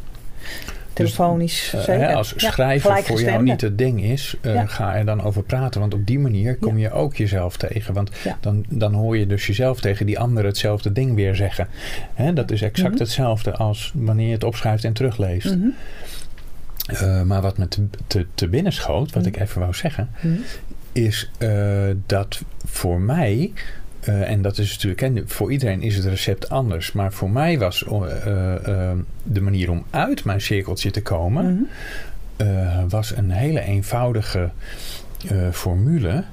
Telefonisch, 0.93 1.73
Eh, 1.73 1.79
zeker. 1.81 2.07
hè, 2.07 2.13
als 2.13 2.33
Ja, 2.37 2.51
schrijven 2.51 3.03
voor 3.03 3.21
jou 3.21 3.43
niet 3.43 3.61
het 3.61 3.77
ding 3.77 4.03
is, 4.03 4.35
eh, 4.41 4.53
Ja. 4.53 4.65
ga 4.65 4.95
er 4.95 5.05
dan 5.05 5.21
over 5.21 5.43
praten. 5.43 5.79
Want 5.79 5.93
op 5.93 6.05
die 6.07 6.19
manier 6.19 6.55
kom 6.57 6.77
je 6.77 6.91
ook 6.91 7.15
jezelf 7.15 7.57
tegen. 7.57 7.93
Want 7.93 8.11
dan, 8.39 8.65
dan 8.69 8.93
hoor 8.93 9.17
je 9.17 9.27
dus 9.27 9.47
jezelf 9.47 9.79
tegen 9.81 10.05
die 10.05 10.19
andere 10.19 10.47
hetzelfde 10.47 10.91
ding 10.91 11.15
weer 11.15 11.35
zeggen. 11.35 11.67
Hè, 12.13 12.33
dat 12.33 12.51
is 12.51 12.61
exact 12.61 12.91
Mhm. 12.93 13.01
hetzelfde 13.03 13.51
als 13.53 13.91
wanneer 13.95 14.27
je 14.27 14.33
het 14.33 14.43
opschrijft 14.43 14.83
en 14.83 14.93
terugleest. 14.93 15.55
Mhm, 15.55 15.67
Eh, 16.87 17.21
maar 17.21 17.41
wat 17.41 17.57
me 17.57 17.67
te, 17.67 17.85
te, 18.07 18.25
te 18.35 18.47
binnen 18.47 18.73
schoot, 18.73 19.11
wat 19.13 19.23
Mhm. 19.25 19.33
ik 19.33 19.39
even 19.41 19.59
wou 19.61 19.73
zeggen, 19.73 20.09
is 20.91 21.31
eh, 21.37 21.49
dat 22.05 22.41
voor 22.65 22.99
mij, 23.01 23.51
eh, 24.03 24.29
en 24.31 24.41
dat 24.41 24.57
is 24.57 24.71
natuurlijk, 24.73 25.01
hè, 25.01 25.23
voor 25.25 25.51
iedereen 25.51 25.81
is 25.81 25.95
het 25.95 26.05
recept 26.05 26.49
anders, 26.49 26.91
maar 26.91 27.13
voor 27.13 27.29
mij 27.29 27.59
was 27.59 27.83
eh, 27.85 27.93
eh, 28.25 28.67
eh, 28.91 28.97
de 29.23 29.41
manier 29.41 29.69
om 29.71 29.83
uit 29.89 30.23
mijn 30.25 30.41
cirkeltje 30.41 30.91
te 30.91 31.01
komen, 31.01 31.45
Mhm. 32.37 32.87
was 32.89 33.15
een 33.15 33.31
hele 33.31 33.61
eenvoudige 33.61 34.49
formule. 35.51 36.23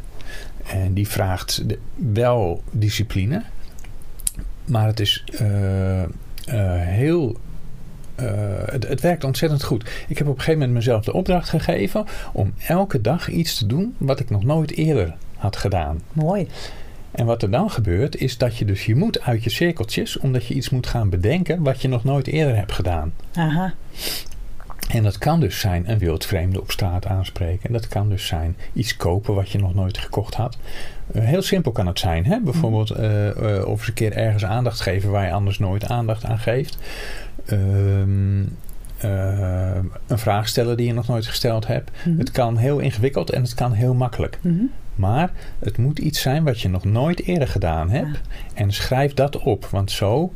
En 0.67 0.93
die 0.95 1.09
vraagt 1.09 1.69
de- 1.69 1.79
wel 1.95 2.63
discipline, 2.71 3.43
maar 4.65 4.87
het 4.87 5.01
is 5.01 5.25
heel. 6.87 7.37
het, 8.71 8.89
het 8.89 9.01
werkt 9.01 9.25
ontzettend 9.25 9.63
goed. 9.63 9.89
Ik 10.09 10.19
heb 10.19 10.27
op 10.27 10.33
een 10.33 10.39
gegeven 10.41 10.59
moment 10.61 10.77
mezelf 10.79 11.05
de 11.05 11.13
opdracht 11.13 11.49
gegeven 11.49 12.05
om 12.33 12.53
elke 12.67 13.01
dag 13.01 13.29
iets 13.29 13.59
te 13.59 13.67
doen 13.67 13.95
wat 13.99 14.21
ik 14.21 14.31
nog 14.31 14.45
nooit 14.45 14.71
eerder 14.71 15.15
had 15.37 15.57
gedaan. 15.57 16.01
Mooi. 16.13 16.49
En 17.11 17.27
wat 17.27 17.43
er 17.43 17.51
dan 17.51 17.71
gebeurt, 17.71 18.17
is 18.17 18.39
dat 18.39 18.57
je 18.57 18.65
dus 18.65 18.87
je 18.87 18.95
moet 18.95 19.21
uit 19.21 19.45
je 19.45 19.51
cirkeltjes, 19.51 20.19
omdat 20.19 20.47
je 20.47 20.55
iets 20.55 20.71
moet 20.71 20.87
gaan 20.87 21.11
bedenken 21.11 21.63
wat 21.63 21.83
je 21.83 21.89
nog 21.89 22.05
nooit 22.05 22.27
eerder 22.27 22.57
hebt 22.57 22.73
gedaan. 22.73 23.13
Aha. 23.35 23.75
En 24.91 25.03
dat 25.03 25.19
kan 25.19 25.41
dus 25.41 25.61
zijn 25.61 25.91
een 25.91 25.99
wildvreemde 25.99 26.61
op 26.61 26.71
straat 26.71 27.07
aanspreken. 27.07 27.73
Dat 27.73 27.89
kan 27.89 28.09
dus 28.09 28.27
zijn 28.27 28.57
iets 28.73 28.97
kopen 28.97 29.35
wat 29.35 29.51
je 29.51 29.59
nog 29.59 29.75
nooit 29.75 29.99
gekocht 29.99 30.35
had. 30.35 30.59
Eh, 31.13 31.25
heel 31.25 31.43
simpel 31.43 31.73
kan 31.73 31.87
het 31.87 31.99
zijn. 31.99 32.27
Hè? 32.27 32.41
Bijvoorbeeld 32.41 32.91
eh, 32.91 33.29
eh, 33.29 33.67
of 33.67 33.79
eens 33.79 33.89
een 33.89 33.95
keer 33.95 34.13
ergens 34.13 34.45
aandacht 34.45 34.81
geven 34.81 35.11
waar 35.11 35.27
je 35.27 35.33
anders 35.33 35.59
nooit 35.59 35.87
aandacht 35.87 36.25
aan 36.25 36.39
geeft. 36.39 36.79
Ehm, 37.47 38.43
eh, 39.01 39.77
een 40.07 40.19
vraag 40.19 40.49
stellen 40.49 40.77
die 40.77 40.87
je 40.87 40.93
nog 40.93 41.09
nooit 41.09 41.27
gesteld 41.27 41.67
hebt. 41.67 41.91
Mhm. 42.05 42.19
Het 42.19 42.31
kan 42.31 42.57
heel 42.57 42.79
ingewikkeld 42.79 43.31
en 43.31 43.43
het 43.43 43.55
kan 43.55 43.73
heel 43.73 43.95
makkelijk. 43.95 44.39
Mhm. 44.43 44.65
Maar 45.01 45.31
het 45.59 45.79
moet 45.79 45.99
iets 45.99 46.21
zijn 46.21 46.45
wat 46.45 46.61
je 46.61 46.69
nog 46.69 46.85
nooit 46.85 47.23
eerder 47.23 47.49
gedaan 47.49 47.91
hebt. 47.91 48.09
Ja. 48.09 48.35
En 48.55 48.73
schrijf 48.73 49.15
dat 49.15 49.39
op. 49.39 49.67
Want 49.67 49.91
zo 49.91 50.33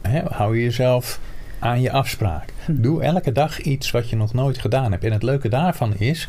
hè, 0.00 0.22
hou 0.24 0.56
je 0.56 0.62
jezelf 0.62 1.20
aan 1.58 1.80
je 1.80 1.92
afspraak. 1.92 2.52
Hm. 2.64 2.80
Doe 2.80 3.02
elke 3.02 3.32
dag 3.32 3.60
iets 3.60 3.90
wat 3.90 4.10
je 4.10 4.16
nog 4.16 4.32
nooit 4.32 4.58
gedaan 4.58 4.90
hebt. 4.92 5.04
En 5.04 5.12
het 5.12 5.22
leuke 5.22 5.48
daarvan 5.48 5.94
is 5.96 6.28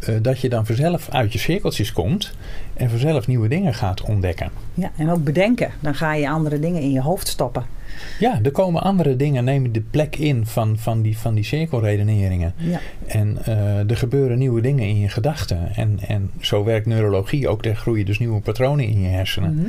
eh, 0.00 0.14
dat 0.22 0.40
je 0.40 0.48
dan 0.48 0.66
vanzelf 0.66 1.10
uit 1.10 1.32
je 1.32 1.38
cirkeltjes 1.38 1.92
komt. 1.92 2.32
En 2.74 2.90
vanzelf 2.90 3.26
nieuwe 3.26 3.48
dingen 3.48 3.74
gaat 3.74 4.02
ontdekken. 4.02 4.50
Ja, 4.74 4.90
en 4.96 5.10
ook 5.10 5.24
bedenken. 5.24 5.70
Dan 5.80 5.94
ga 5.94 6.14
je 6.14 6.28
andere 6.28 6.60
dingen 6.60 6.82
in 6.82 6.92
je 6.92 7.00
hoofd 7.00 7.28
stoppen. 7.28 7.64
Ja, 8.18 8.40
er 8.42 8.50
komen 8.50 8.82
andere 8.82 9.16
dingen, 9.16 9.44
nemen 9.44 9.72
de 9.72 9.80
plek 9.80 10.16
in 10.16 10.46
van, 10.46 10.78
van, 10.78 11.02
die, 11.02 11.18
van 11.18 11.34
die 11.34 11.44
cirkelredeneringen. 11.44 12.54
Ja. 12.56 12.80
En 13.06 13.38
eh, 13.44 13.90
er 13.90 13.96
gebeuren 13.96 14.38
nieuwe 14.38 14.60
dingen 14.60 14.86
in 14.86 14.98
je 14.98 15.08
gedachten. 15.08 15.74
En, 15.74 15.98
en 16.06 16.30
zo 16.40 16.64
werkt 16.64 16.86
neurologie 16.86 17.48
ook. 17.48 17.64
Er 17.64 17.76
groeien 17.76 18.06
dus 18.06 18.18
nieuwe 18.18 18.40
patronen 18.40 18.84
in 18.84 19.00
je 19.00 19.08
hersenen. 19.08 19.54
Mhm. 19.54 19.66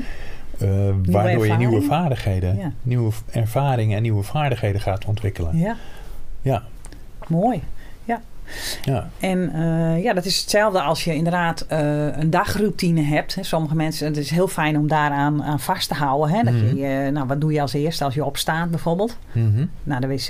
Eh, 0.59 1.13
waardoor 1.13 1.47
je 1.47 1.53
nieuwe 1.53 1.81
vaardigheden, 1.81 2.57
Ja. 2.57 2.71
nieuwe 2.81 3.11
ervaringen 3.31 3.95
en 3.97 4.01
nieuwe 4.01 4.23
vaardigheden 4.23 4.81
gaat 4.81 5.05
ontwikkelen. 5.05 5.57
ja, 5.57 5.75
Ja, 6.41 6.63
mooi. 7.27 7.61
Ja. 8.83 9.09
En 9.19 9.51
eh, 9.53 10.03
ja, 10.03 10.13
dat 10.13 10.25
is 10.25 10.39
hetzelfde 10.39 10.81
als 10.81 11.03
je 11.03 11.13
inderdaad 11.15 11.65
eh, 11.67 12.17
een 12.17 12.29
dagroutine 12.29 13.01
hebt. 13.01 13.35
Hè. 13.35 13.43
Sommige 13.43 13.75
mensen, 13.75 14.07
het 14.07 14.17
is 14.17 14.29
heel 14.29 14.47
fijn 14.47 14.77
om 14.77 14.87
daaraan 14.87 15.43
aan 15.43 15.59
vast 15.59 15.87
te 15.87 15.93
houden. 15.93 16.35
Hè. 16.35 16.43
Dat 16.43 16.53
Mhm. 16.53 16.75
je, 16.77 17.03
eh, 17.05 17.11
nou, 17.11 17.27
wat 17.27 17.41
doe 17.41 17.53
je 17.53 17.61
als 17.61 17.73
eerste 17.73 18.03
als 18.03 18.13
je 18.13 18.25
opstaat 18.25 18.69
bijvoorbeeld? 18.69 19.17
Mhm. 19.31 19.65
Naar 19.83 20.01
de 20.01 20.07
wc 20.07 20.29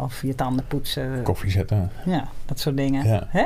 of 0.00 0.22
je 0.22 0.34
tanden 0.34 0.64
poetsen. 0.68 1.22
Koffie 1.22 1.50
zetten. 1.50 1.90
Ja, 2.04 2.28
dat 2.46 2.60
soort 2.60 2.76
dingen. 2.76 3.06
Ja. 3.08 3.26
Hè? 3.28 3.44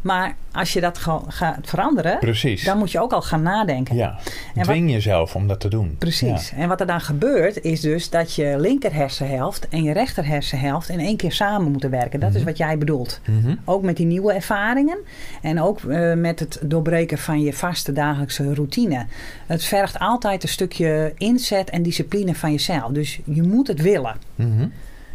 Maar 0.00 0.34
als 0.52 0.72
je 0.72 0.80
dat 0.80 0.98
gaat 1.28 1.56
veranderen, 1.62 2.18
Precies. 2.18 2.64
dan 2.64 2.78
moet 2.78 2.90
je 2.90 3.00
ook 3.00 3.12
al 3.12 3.22
gaan 3.22 3.42
nadenken. 3.42 3.96
Ja, 3.96 4.18
En 4.54 4.62
dwing 4.62 4.90
jezelf 4.90 5.34
om 5.34 5.46
dat 5.48 5.60
te 5.60 5.68
doen. 5.68 5.96
Precies. 5.98 6.52
En 6.56 6.68
wat 6.68 6.80
er 6.80 6.86
dan 6.86 7.00
gebeurt, 7.00 7.62
is 7.62 7.80
dus 7.80 8.10
dat 8.10 8.34
je 8.34 8.54
linker 8.58 8.94
hersenhelft 8.94 9.68
en 9.68 9.82
je 9.82 9.92
rechter 9.92 10.26
hersenhelft 10.26 10.88
in 10.88 11.00
één 11.00 11.16
keer 11.16 11.32
samen 11.32 11.70
moeten 11.70 11.90
werken. 11.90 12.20
Dat 12.20 12.30
is 12.30 12.36
Mhm. 12.36 12.44
wat 12.46 12.56
jij 12.56 12.78
bedoelt. 12.78 13.20
Ja. 13.24 13.55
Ook 13.64 13.82
met 13.82 13.96
die 13.96 14.06
nieuwe 14.06 14.32
ervaringen 14.32 14.98
en 15.42 15.60
ook 15.60 15.80
eh, 15.80 16.14
met 16.14 16.40
het 16.40 16.58
doorbreken 16.62 17.18
van 17.18 17.40
je 17.40 17.52
vaste 17.52 17.92
dagelijkse 17.92 18.54
routine. 18.54 19.06
Het 19.46 19.64
vergt 19.64 19.98
altijd 19.98 20.42
een 20.42 20.48
stukje 20.48 21.12
inzet 21.16 21.70
en 21.70 21.82
discipline 21.82 22.34
van 22.34 22.50
jezelf. 22.50 22.90
Dus 22.90 23.20
je 23.24 23.42
moet 23.42 23.66
het 23.66 23.82
willen. 23.82 24.16
Mhm. 24.34 24.68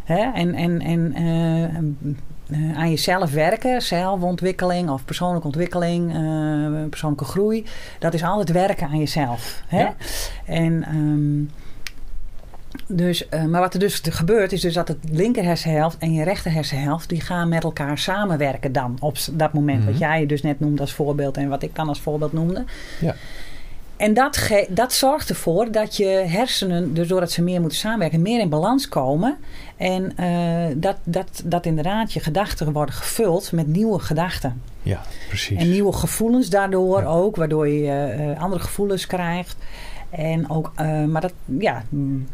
Hè? 0.03 0.31
En, 0.33 0.53
en, 0.53 0.81
en 0.81 1.13
eh, 1.13 1.63
eh, 1.63 2.77
aan 2.77 2.89
jezelf 2.89 3.31
werken, 3.31 3.81
zelfontwikkeling 3.81 4.89
of 4.89 5.05
persoonlijke 5.05 5.47
ontwikkeling, 5.47 6.11
persoonlijke 6.89 7.25
groei. 7.25 7.65
Dat 7.99 8.13
is 8.13 8.23
altijd 8.23 8.51
werken 8.51 8.87
aan 8.87 8.99
jezelf. 8.99 9.63
Hè? 9.67 9.81
Ja. 9.81 9.95
En, 10.45 10.83
ehm, 10.83 11.60
dus, 12.95 13.29
eh, 13.29 13.43
maar 13.45 13.61
wat 13.61 13.73
er 13.73 13.79
dus 13.79 14.01
gebeurt, 14.09 14.51
is 14.51 14.61
dus 14.61 14.73
dat 14.73 14.87
het 14.87 14.97
linker 15.11 15.43
hersenhelft 15.43 15.97
en 15.97 16.13
je 16.13 16.23
rechter 16.23 16.51
hersenhelft, 16.51 17.09
die 17.09 17.21
gaan 17.21 17.49
met 17.49 17.63
elkaar 17.63 17.97
samenwerken 17.97 18.71
dan 18.71 18.97
op 18.99 19.17
dat 19.31 19.53
moment. 19.53 19.79
Mhm. 19.79 19.91
Wat 19.91 19.99
jij 19.99 20.25
dus 20.25 20.41
net 20.41 20.59
noemde 20.59 20.81
als 20.81 20.93
voorbeeld 20.93 21.37
en 21.37 21.49
wat 21.49 21.63
ik 21.63 21.75
dan 21.75 21.87
als 21.87 22.01
voorbeeld 22.01 22.33
noemde. 22.33 22.63
Ja. 22.99 23.15
En 23.97 24.13
dat, 24.13 24.49
dat 24.69 24.93
zorgt 24.93 25.29
ervoor 25.29 25.71
dat 25.71 25.97
je 25.97 26.07
hersenen, 26.07 26.93
dus 26.93 27.07
doordat 27.07 27.31
ze 27.31 27.41
meer 27.41 27.59
moeten 27.59 27.77
samenwerken, 27.77 28.21
meer 28.21 28.39
in 28.39 28.49
balans 28.49 28.89
komen. 28.89 29.37
En 29.77 30.17
eh, 30.17 30.75
dat, 30.75 30.95
dat, 31.03 31.41
dat 31.45 31.65
inderdaad 31.65 32.13
je 32.13 32.19
gedachten 32.19 32.71
worden 32.71 32.95
gevuld 32.95 33.51
met 33.51 33.67
nieuwe 33.67 33.99
gedachten. 33.99 34.61
ja, 34.81 35.01
precies. 35.27 35.57
En 35.57 35.69
nieuwe 35.71 35.93
gevoelens 35.93 36.49
daardoor 36.49 36.99
Ja. 36.99 37.05
ook, 37.07 37.35
waardoor 37.35 37.67
je 37.67 37.91
eh, 37.91 38.41
andere 38.41 38.61
gevoelens 38.61 39.07
krijgt. 39.07 39.55
En 40.11 40.49
ook, 40.49 40.71
eh, 40.75 41.05
maar 41.05 41.21
dat, 41.21 41.33
ja, 41.59 41.83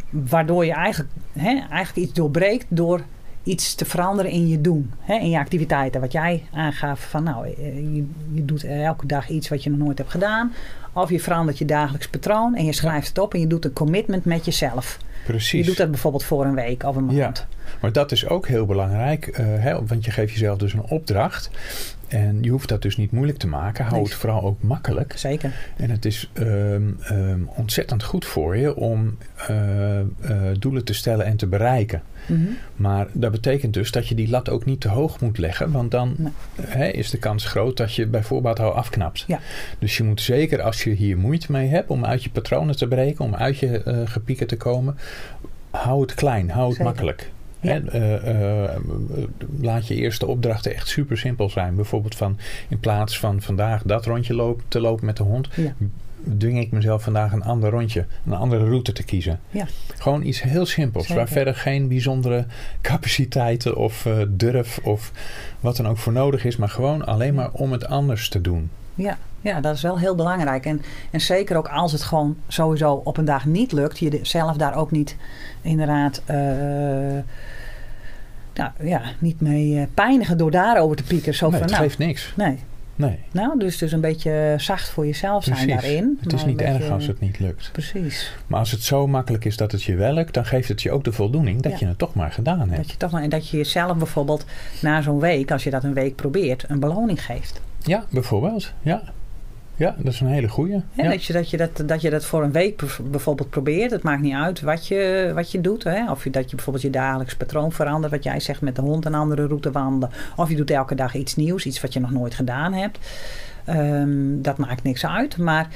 waardoor 0.10 0.66
je 0.66 0.74
eigenlijk, 0.74 1.12
hè, 1.34 1.50
eigenlijk 1.70 1.96
iets 1.96 2.13
doorbreekt 2.13 2.66
door 2.70 3.02
iets 3.44 3.76
te 3.76 3.86
veranderen 3.86 4.32
in 4.32 4.48
je 4.48 4.62
doen. 4.62 4.92
Hè, 5.00 5.16
in 5.16 5.30
je 5.30 5.38
activiteiten. 5.38 6.02
Wat 6.02 6.12
jij 6.12 6.44
aangaf 6.54 7.10
van 7.10 7.24
nou, 7.24 7.46
eh, 7.46 7.76
je, 7.76 8.06
je 8.32 8.46
doet 8.46 8.63
elke 8.63 9.06
dag 9.06 9.30
iets 9.30 9.50
wat 9.50 9.63
je 9.63 9.70
nog 9.70 9.80
nooit 9.80 9.98
hebt 9.98 10.12
gedaan. 10.12 10.54
Of 10.94 11.10
je 11.10 11.20
verandert 11.20 11.58
je 11.58 11.66
dagelijks 11.66 12.08
patroon 12.08 12.56
en 12.56 12.66
je 12.66 12.74
schrijft 12.74 13.08
het 13.08 13.18
op 13.18 13.34
en 13.34 13.40
je 13.40 13.48
doet 13.48 13.66
een 13.66 13.74
commitment 13.74 14.26
met 14.26 14.46
jezelf. 14.46 14.98
precies. 15.26 15.60
Je 15.60 15.66
doet 15.66 15.78
dat 15.78 15.92
bijvoorbeeld 15.92 16.24
voor 16.24 16.46
een 16.46 16.56
week 16.56 16.84
of 16.84 16.96
een 16.96 17.06
maand. 17.06 17.18
Ja. 17.18 17.34
Maar 17.82 17.92
dat 17.92 18.12
is 18.12 18.28
ook 18.28 18.48
heel 18.48 18.66
belangrijk, 18.66 19.28
eh, 19.28 19.46
hè, 19.46 19.86
want 19.86 20.06
je 20.06 20.12
geeft 20.12 20.32
jezelf 20.32 20.58
dus 20.58 20.74
een 20.74 20.84
opdracht. 20.90 21.50
En 22.08 22.43
je 22.43 22.50
hoeft 22.50 22.70
dat 22.70 22.82
dus 22.82 22.98
niet 22.98 23.12
moeilijk 23.12 23.38
te 23.38 23.48
maken. 23.48 23.86
Hou 23.86 24.04
het 24.04 24.13
vooral 24.13 24.43
ook 24.43 24.62
makkelijk. 24.63 25.13
Zeker. 25.17 25.54
En 25.78 25.89
het 25.89 26.06
is 26.06 26.30
ehm, 26.34 26.89
ehm, 27.04 27.39
ontzettend 27.56 28.04
goed 28.04 28.26
voor 28.26 28.58
je 28.58 28.76
om 28.76 29.17
eh, 29.48 30.00
eh, 30.00 30.06
doelen 30.60 30.84
te 30.86 30.93
stellen 30.93 31.26
en 31.26 31.38
te 31.38 31.48
bereiken. 31.48 32.02
Mhm. 32.28 32.41
Maar 32.76 33.08
dat 33.12 33.32
betekent 33.32 33.74
dus 33.74 33.91
dat 33.91 34.08
je 34.08 34.15
die 34.15 34.30
lat 34.30 34.50
ook 34.50 34.65
niet 34.65 34.82
te 34.82 34.88
hoog 34.89 35.20
moet 35.20 35.38
leggen. 35.38 35.72
Want 35.72 35.91
dan 35.91 36.15
Nee. 36.17 36.32
hè, 36.62 36.88
is 36.88 37.10
de 37.10 37.17
kans 37.17 37.46
groot 37.46 37.78
dat 37.78 37.93
je 37.93 38.08
bij 38.08 38.24
voorbaat 38.24 38.60
al 38.60 38.72
afknapt. 38.72 39.24
Ja. 39.28 39.39
Dus 39.80 39.98
je 39.98 40.04
moet 40.04 40.22
zeker 40.22 40.62
als 40.62 40.84
je 40.84 40.89
hier 40.89 41.17
moeite 41.17 41.52
mee 41.52 41.67
hebt 41.67 41.89
om 41.89 42.06
uit 42.06 42.24
je 42.24 42.30
patronen 42.30 42.78
te 42.78 42.88
breken, 42.88 43.26
om 43.26 43.36
uit 43.36 43.58
je 43.58 43.84
eh 43.84 43.98
gepieken 44.06 44.48
te 44.48 44.58
komen, 44.58 44.98
hou 45.70 46.02
het 46.02 46.13
klein, 46.13 46.50
hou 46.50 46.65
het 46.65 46.72
Zeker. 46.76 46.86
makkelijk. 46.86 47.32
Ja. 47.68 47.76
Ja. 47.76 47.82
Hè, 48.00 48.16
eh, 48.18 48.64
eh, 48.64 48.82
laat 49.62 49.88
je 49.88 49.96
eerste 49.96 50.26
opdrachten 50.28 50.76
echt 50.76 50.88
super 50.88 51.18
simpel 51.18 51.50
zijn. 51.50 51.76
Bijvoorbeeld 51.76 52.16
van 52.16 52.38
in 52.68 52.80
plaats 52.80 53.20
van 53.20 53.42
vandaag 53.42 53.82
dat 53.84 54.06
rondje 54.06 54.34
loop, 54.34 54.62
te 54.68 54.80
lopen 54.80 55.06
met 55.06 55.18
de 55.18 55.24
hond, 55.24 55.48
Ja. 55.56 55.74
dwing 56.38 56.60
ik 56.60 56.72
mezelf 56.72 57.04
vandaag 57.04 57.32
een 57.32 57.44
ander 57.44 57.70
rondje, 57.70 58.06
een 58.26 58.34
andere 58.34 58.66
route 58.66 58.92
te 58.92 59.04
kiezen. 59.04 59.40
Ja. 59.50 59.66
Gewoon 59.98 60.24
iets 60.24 60.42
heel 60.42 60.66
simpels, 60.66 61.08
waar 61.08 61.28
verder 61.28 61.56
geen 61.56 61.88
bijzondere 61.88 62.46
capaciteiten 62.82 63.76
of 63.76 64.06
eh, 64.06 64.22
durf 64.28 64.80
of 64.84 65.12
wat 65.60 65.76
dan 65.78 65.88
ook 65.88 65.98
voor 65.98 66.14
nodig 66.14 66.46
is, 66.46 66.58
maar 66.58 66.70
gewoon 66.70 67.06
alleen 67.06 67.34
maar 67.34 67.52
om 67.52 67.72
het 67.72 67.86
anders 67.88 68.30
te 68.30 68.42
doen. 68.42 68.70
Ja, 68.98 69.18
ja, 69.42 69.62
dat 69.62 69.76
is 69.76 69.82
wel 69.82 70.00
heel 70.00 70.16
belangrijk. 70.16 70.66
En, 70.66 70.82
en 71.12 71.22
zeker 71.22 71.58
ook 71.58 71.68
als 71.68 71.92
het 71.92 72.02
gewoon 72.02 72.38
sowieso 72.48 73.02
op 73.04 73.18
een 73.18 73.26
dag 73.26 73.46
niet 73.46 73.72
lukt, 73.72 73.98
je 74.00 74.20
zelf 74.22 74.58
daar 74.58 74.76
ook 74.76 74.92
niet 74.92 75.16
inderdaad 75.62 76.22
eh, 76.26 76.38
nou, 78.54 78.72
ja, 78.82 79.02
niet 79.20 79.42
mee 79.42 79.80
eh, 79.80 79.86
pijnigen 79.94 80.38
door 80.38 80.52
daarover 80.52 80.96
te 80.98 81.04
pieken. 81.04 81.34
Zo 81.36 81.50
nee, 81.50 81.54
van, 81.60 81.62
het 81.68 81.72
nou, 81.78 81.84
geeft 81.84 81.98
niks. 81.98 82.34
nee. 82.36 82.60
Nee, 82.96 83.20
Nou, 83.32 83.60
dus, 83.60 83.78
dus 83.78 83.92
een 83.92 84.02
beetje 84.02 84.54
zacht 84.58 84.90
voor 84.90 85.06
jezelf 85.06 85.44
zijn 85.44 85.56
precies. 85.56 85.82
daarin. 85.82 86.18
Het 86.22 86.34
is 86.34 86.46
niet 86.46 86.62
erg 86.62 86.90
als 86.90 87.08
het 87.08 87.20
niet 87.20 87.40
lukt. 87.40 87.70
Precies. 87.72 88.36
Maar 88.48 88.60
als 88.60 88.72
het 88.72 88.82
zo 88.84 89.08
makkelijk 89.08 89.46
is 89.46 89.58
dat 89.58 89.72
het 89.72 89.84
je 89.84 89.96
wel 89.96 90.14
lukt, 90.14 90.34
dan 90.34 90.46
geeft 90.46 90.68
het 90.68 90.82
je 90.82 90.92
ook 90.92 91.04
de 91.04 91.12
voldoening 91.12 91.62
dat 91.62 91.72
Ja. 91.72 91.78
je 91.80 91.86
het 91.86 91.98
toch 91.98 92.14
maar 92.14 92.32
gedaan 92.32 92.60
hebt. 92.60 92.76
Dat 92.76 92.92
je, 92.92 92.98
toch, 92.98 93.12
maar- 93.12 93.22
en 93.24 93.30
dat 93.30 93.50
je 93.50 93.58
jezelf 93.58 93.98
bijvoorbeeld 93.98 94.46
na 94.82 95.02
zo'n 95.02 95.20
week, 95.20 95.52
als 95.52 95.64
je 95.64 95.70
dat 95.70 95.84
een 95.84 95.94
week 95.94 96.16
probeert, 96.16 96.66
een 96.68 96.80
beloning 96.80 97.26
geeft. 97.26 97.62
Ja, 97.88 98.06
bijvoorbeeld. 98.10 98.73
Ja, 98.82 99.02
ja 99.76 99.95
dat 99.97 100.13
is 100.13 100.19
een 100.19 100.28
hele 100.28 100.47
goeie. 100.47 100.82
Ja. 100.93 101.10
dat, 101.10 101.23
je, 101.23 101.34
dat, 101.34 101.50
je 101.50 101.58
dat, 101.58 101.84
dat 101.86 102.02
je 102.02 102.10
dat 102.10 102.26
voor 102.26 102.43
een 102.43 102.52
week 102.52 102.84
bijvoorbeeld 103.12 103.50
probeert. 103.50 103.91
Het 103.91 104.04
maakt 104.04 104.21
niet 104.21 104.34
uit 104.34 104.62
wat 104.62 104.88
je, 104.88 105.32
wat 105.36 105.52
je 105.52 105.62
doet. 105.62 105.84
Hè? 105.84 106.12
Of 106.12 106.23
je, 106.23 106.30
dat 106.30 106.50
je 106.50 106.56
bijvoorbeeld 106.56 106.86
je 106.86 106.89
dagelijks 106.89 107.36
patroon 107.36 107.71
verandert. 107.71 108.12
Wat 108.12 108.23
jij 108.23 108.39
zegt 108.39 108.62
met 108.62 108.76
de 108.76 108.82
hond 108.82 109.06
een 109.06 109.15
andere 109.15 109.47
route 109.47 109.71
wandelen. 109.71 110.15
Of 110.36 110.50
je 110.50 110.56
doet 110.56 110.71
elke 110.71 110.95
dag 110.95 111.15
iets 111.15 111.36
nieuws. 111.36 111.65
Iets 111.65 111.82
wat 111.82 111.93
je 111.93 112.00
nog 112.00 112.12
nooit 112.12 112.36
gedaan 112.36 112.73
hebt. 112.73 113.00
Ehm, 113.65 114.41
dat 114.41 114.58
maakt 114.58 114.84
niks 114.84 115.06
uit. 115.06 115.38
Maar 115.38 115.67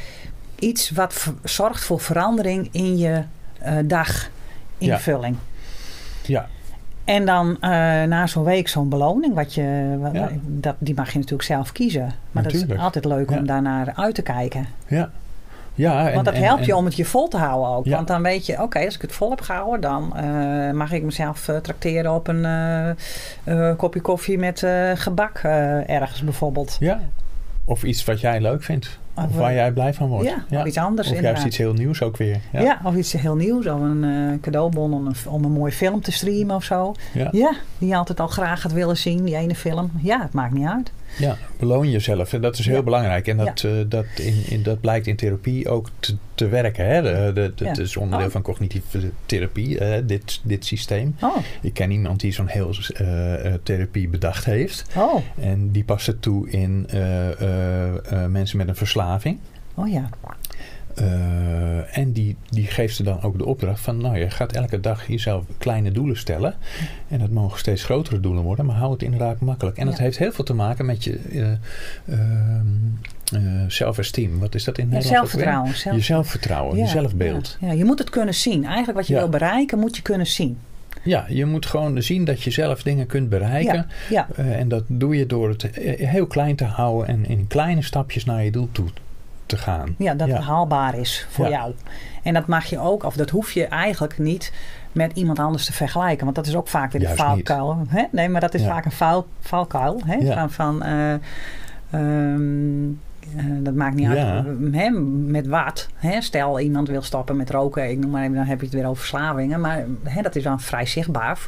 iets 0.59 0.89
wat 0.89 1.33
zorgt 1.43 1.83
voor 1.83 1.99
verandering 1.99 2.69
in 2.71 2.97
je 2.97 3.23
eh 3.59 3.77
daginvulling. 3.85 5.35
Ja, 6.25 6.49
En 7.15 7.25
dan 7.25 7.57
eh, 7.61 7.69
na 8.03 8.27
zo'n 8.27 8.43
week 8.43 8.67
zo'n 8.67 8.89
beloning. 8.89 9.33
Wat 9.35 9.53
je, 9.53 9.97
wat- 9.99 10.13
Ja. 10.13 10.29
dat, 10.45 10.75
die 10.79 10.95
mag 10.95 11.11
je 11.11 11.15
natuurlijk 11.17 11.43
zelf 11.43 11.71
kiezen. 11.71 12.11
Maar 12.31 12.43
dat 12.43 12.53
is 12.53 12.77
altijd 12.77 13.05
leuk 13.05 13.29
Ja. 13.29 13.37
om 13.37 13.45
daarnaar 13.45 13.91
uit 13.95 14.15
te 14.15 14.21
kijken. 14.21 14.65
ja. 14.87 15.09
ja 15.75 16.07
en, 16.07 16.13
Want 16.13 16.25
dat 16.25 16.33
en- 16.35 16.43
helpt 16.43 16.65
je 16.65 16.75
om 16.75 16.85
het 16.85 16.95
je 16.95 17.05
vol 17.05 17.27
te 17.27 17.37
houden 17.37 17.69
ook. 17.69 17.85
Ja. 17.85 17.95
Want 17.95 18.07
dan 18.07 18.21
weet 18.21 18.45
je, 18.45 18.61
oké, 18.61 18.85
als 18.85 18.95
ik 18.95 19.01
het 19.01 19.11
vol 19.11 19.29
heb 19.29 19.41
gehouden, 19.41 19.81
dan 19.81 20.15
eh, 20.17 20.71
mag 20.71 20.91
ik 20.91 21.03
mezelf 21.03 21.47
eh, 21.47 21.55
trakteren 21.57 22.13
op 22.13 22.27
een 22.27 22.45
kopje 23.77 24.01
koffie 24.01 24.37
met 24.37 24.65
gebak 24.95 25.37
ergens 25.85 26.21
bijvoorbeeld. 26.23 26.77
Ja, 26.79 26.99
of 27.65 27.83
iets 27.83 28.03
wat 28.03 28.19
jij 28.19 28.41
leuk 28.41 28.63
vindt. 28.63 28.99
Of, 29.15 29.35
waar 29.35 29.53
jij 29.53 29.71
blij 29.71 29.93
van 29.93 30.07
wordt. 30.07 30.27
Ja, 30.49 30.59
of 30.59 30.65
iets 30.65 30.77
anders 30.77 31.07
Of 31.07 31.13
juist 31.13 31.25
inderdaad. 31.27 31.45
iets 31.45 31.57
heel 31.57 31.73
nieuws 31.73 32.01
ook 32.01 32.17
weer. 32.17 32.39
Ja. 32.51 32.61
Ja, 32.61 32.79
of 32.83 32.95
iets 32.95 33.11
heel 33.11 33.35
nieuws, 33.35 33.65
of 33.67 33.81
een 33.81 34.03
eh, 34.03 34.39
cadeaubon 34.41 34.93
om 34.93 35.07
een, 35.07 35.15
om 35.27 35.43
een 35.43 35.51
mooie 35.51 35.71
film 35.71 36.01
te 36.01 36.11
streamen 36.11 36.55
of 36.55 36.63
zo. 36.63 36.93
Ja. 37.13 37.27
Ja, 37.31 37.53
die 37.77 37.87
je 37.89 37.95
altijd 37.95 38.19
al 38.19 38.27
graag 38.27 38.63
had 38.63 38.71
willen 38.71 38.97
zien, 38.97 39.23
die 39.23 39.35
ene 39.35 39.55
film. 39.55 39.91
Ja, 40.01 40.21
het 40.21 40.33
maakt 40.33 40.53
niet 40.53 40.67
uit. 40.67 40.91
Ja, 41.19 41.37
beloon 41.59 41.89
jezelf. 41.91 42.33
En 42.33 42.41
dat 42.41 42.57
is 42.57 42.65
heel 42.65 42.75
Ja. 42.75 42.81
belangrijk. 42.83 43.27
En 43.27 43.37
dat, 43.37 43.63
eh, 43.63 43.71
dat, 43.87 44.05
in, 44.15 44.43
in, 44.47 44.63
dat 44.63 44.81
blijkt 44.81 45.07
in 45.07 45.15
therapie 45.15 45.69
ook 45.69 45.89
te, 45.99 46.15
te 46.35 46.47
werken. 46.47 46.85
Hè? 46.87 47.01
De, 47.01 47.31
de, 47.33 47.51
de- 47.55 47.63
Ja. 47.63 47.69
Het 47.69 47.79
is 47.79 47.97
onderdeel 47.97 48.25
Oh. 48.27 48.31
van 48.31 48.41
cognitieve 48.41 48.99
therapie, 49.25 49.79
eh, 49.79 50.01
dit, 50.05 50.39
dit 50.43 50.65
systeem. 50.65 51.15
Oh, 51.21 51.37
Ik 51.61 51.73
ken 51.73 51.91
iemand 51.91 52.19
die 52.19 52.31
zo'n 52.33 52.47
heel 52.47 52.73
eh, 52.93 53.53
therapie 53.63 54.07
bedacht 54.09 54.45
heeft. 54.45 54.85
oh, 54.97 55.21
En 55.39 55.71
die 55.71 55.83
past 55.83 56.07
het 56.07 56.21
toe 56.21 56.49
in 56.49 56.87
mensen 58.29 58.57
met 58.57 58.67
een 58.67 58.75
verslaving. 58.75 59.39
oh 59.75 59.89
ja. 59.91 60.09
Eh, 60.95 61.97
en 61.97 62.11
die, 62.11 62.35
die 62.49 62.65
geeft 62.67 62.95
ze 62.95 63.03
dan 63.03 63.21
ook 63.21 63.37
de 63.37 63.45
opdracht 63.45 63.79
van... 63.81 63.97
nou, 63.97 64.17
je 64.17 64.29
gaat 64.29 64.51
elke 64.51 64.79
dag 64.79 65.07
jezelf 65.07 65.43
kleine 65.57 65.91
doelen 65.91 66.17
stellen. 66.17 66.53
En 67.07 67.19
dat 67.19 67.29
mogen 67.29 67.59
steeds 67.59 67.83
grotere 67.83 68.19
doelen 68.19 68.43
worden. 68.43 68.65
Maar 68.65 68.75
hou 68.75 68.91
het 68.91 69.03
inderdaad 69.03 69.39
makkelijk. 69.39 69.77
En 69.77 69.85
dat 69.85 69.97
Ja. 69.97 70.03
heeft 70.03 70.17
heel 70.17 70.31
veel 70.31 70.43
te 70.43 70.53
maken 70.53 70.85
met 70.85 71.03
je 71.03 71.19
eh, 71.31 71.51
eh, 73.33 73.65
zelfesteem. 73.67 74.39
Wat 74.39 74.55
is 74.55 74.63
dat 74.63 74.77
in 74.77 74.91
het 74.91 75.03
Ja, 75.03 75.09
zelfvertrouwen. 75.09 75.75
Zelf, 75.75 75.95
Je 75.95 76.01
zelfvertrouwen, 76.01 76.77
je 76.77 76.87
zelfbeeld. 76.87 77.57
Ja, 77.59 77.67
ja, 77.67 77.73
je 77.73 77.85
moet 77.85 77.99
het 77.99 78.09
kunnen 78.09 78.33
zien. 78.35 78.65
Eigenlijk 78.65 78.97
wat 78.97 79.07
je 79.07 79.13
Ja. 79.13 79.19
wil 79.19 79.29
bereiken, 79.29 79.79
moet 79.79 79.95
je 79.95 80.01
kunnen 80.01 80.27
zien. 80.27 80.57
Ja. 81.03 81.25
je 81.29 81.45
moet 81.45 81.65
gewoon 81.65 82.01
zien 82.03 82.25
dat 82.25 82.41
je 82.41 82.51
zelf 82.51 82.83
dingen 82.83 83.05
kunt 83.07 83.29
bereiken. 83.29 83.87
Ja, 84.09 84.27
en 84.35 84.67
dat 84.67 84.83
doe 84.87 85.15
je 85.15 85.25
door 85.25 85.49
het 85.49 85.69
heel 85.97 86.27
klein 86.27 86.55
te 86.55 86.63
houden... 86.63 87.07
en 87.07 87.25
in 87.25 87.47
kleine 87.47 87.81
stapjes 87.81 88.25
naar 88.25 88.43
je 88.43 88.51
doel 88.51 88.69
toe 88.71 88.87
te 89.51 89.57
gaan. 89.57 89.95
Ja, 89.97 90.13
dat 90.13 90.27
Ja. 90.27 90.35
het 90.35 90.43
haalbaar 90.43 90.95
is 90.97 91.25
voor 91.29 91.45
Ja. 91.45 91.51
jou. 91.51 91.73
En 92.23 92.33
dat 92.33 92.47
mag 92.47 92.65
je 92.65 92.79
ook, 92.79 93.03
of 93.03 93.15
dat 93.15 93.29
hoef 93.29 93.51
je 93.51 93.65
eigenlijk 93.65 94.17
niet 94.17 94.53
met 94.91 95.11
iemand 95.13 95.39
anders 95.39 95.65
te 95.65 95.73
vergelijken. 95.73 96.23
Want 96.23 96.35
dat 96.35 96.45
is 96.47 96.55
ook 96.55 96.67
vaak 96.67 96.91
weer 96.91 97.19
een. 97.19 97.87
Hè? 97.89 98.03
Nee, 98.11 98.29
maar 98.29 98.41
dat 98.41 98.53
is 98.53 98.61
Ja. 98.61 98.67
vaak 98.67 98.85
een 98.85 98.91
val, 98.91 99.27
valkuil. 99.39 100.01
Hè? 100.05 100.33
Van, 100.33 100.51
van 100.51 100.83
eh, 100.83 101.13
ehm, 101.91 102.89
eh, 103.37 103.45
dat 103.59 103.73
maakt 103.73 103.95
niet 103.95 104.11
Ja. 104.11 104.33
uit 104.33 104.45
hè, 104.71 104.89
met 105.25 105.47
wat. 105.47 105.87
Hè? 105.95 106.21
Stel, 106.21 106.59
iemand 106.59 106.87
wil 106.87 107.01
stoppen 107.01 107.35
met 107.37 107.49
roken. 107.49 107.89
Ik 107.89 107.97
noem 107.99 108.11
maar 108.11 108.23
even, 108.23 108.35
dan 108.35 108.45
heb 108.45 108.59
je 108.59 108.65
het 108.65 108.75
weer 108.75 108.85
over 108.85 108.97
verslavingen. 108.97 109.59
Maar 109.61 109.85
hè, 110.03 110.21
dat 110.21 110.35
is 110.35 110.43
dan 110.43 110.59
vrij 110.59 110.85
zichtbaar. 110.85 111.39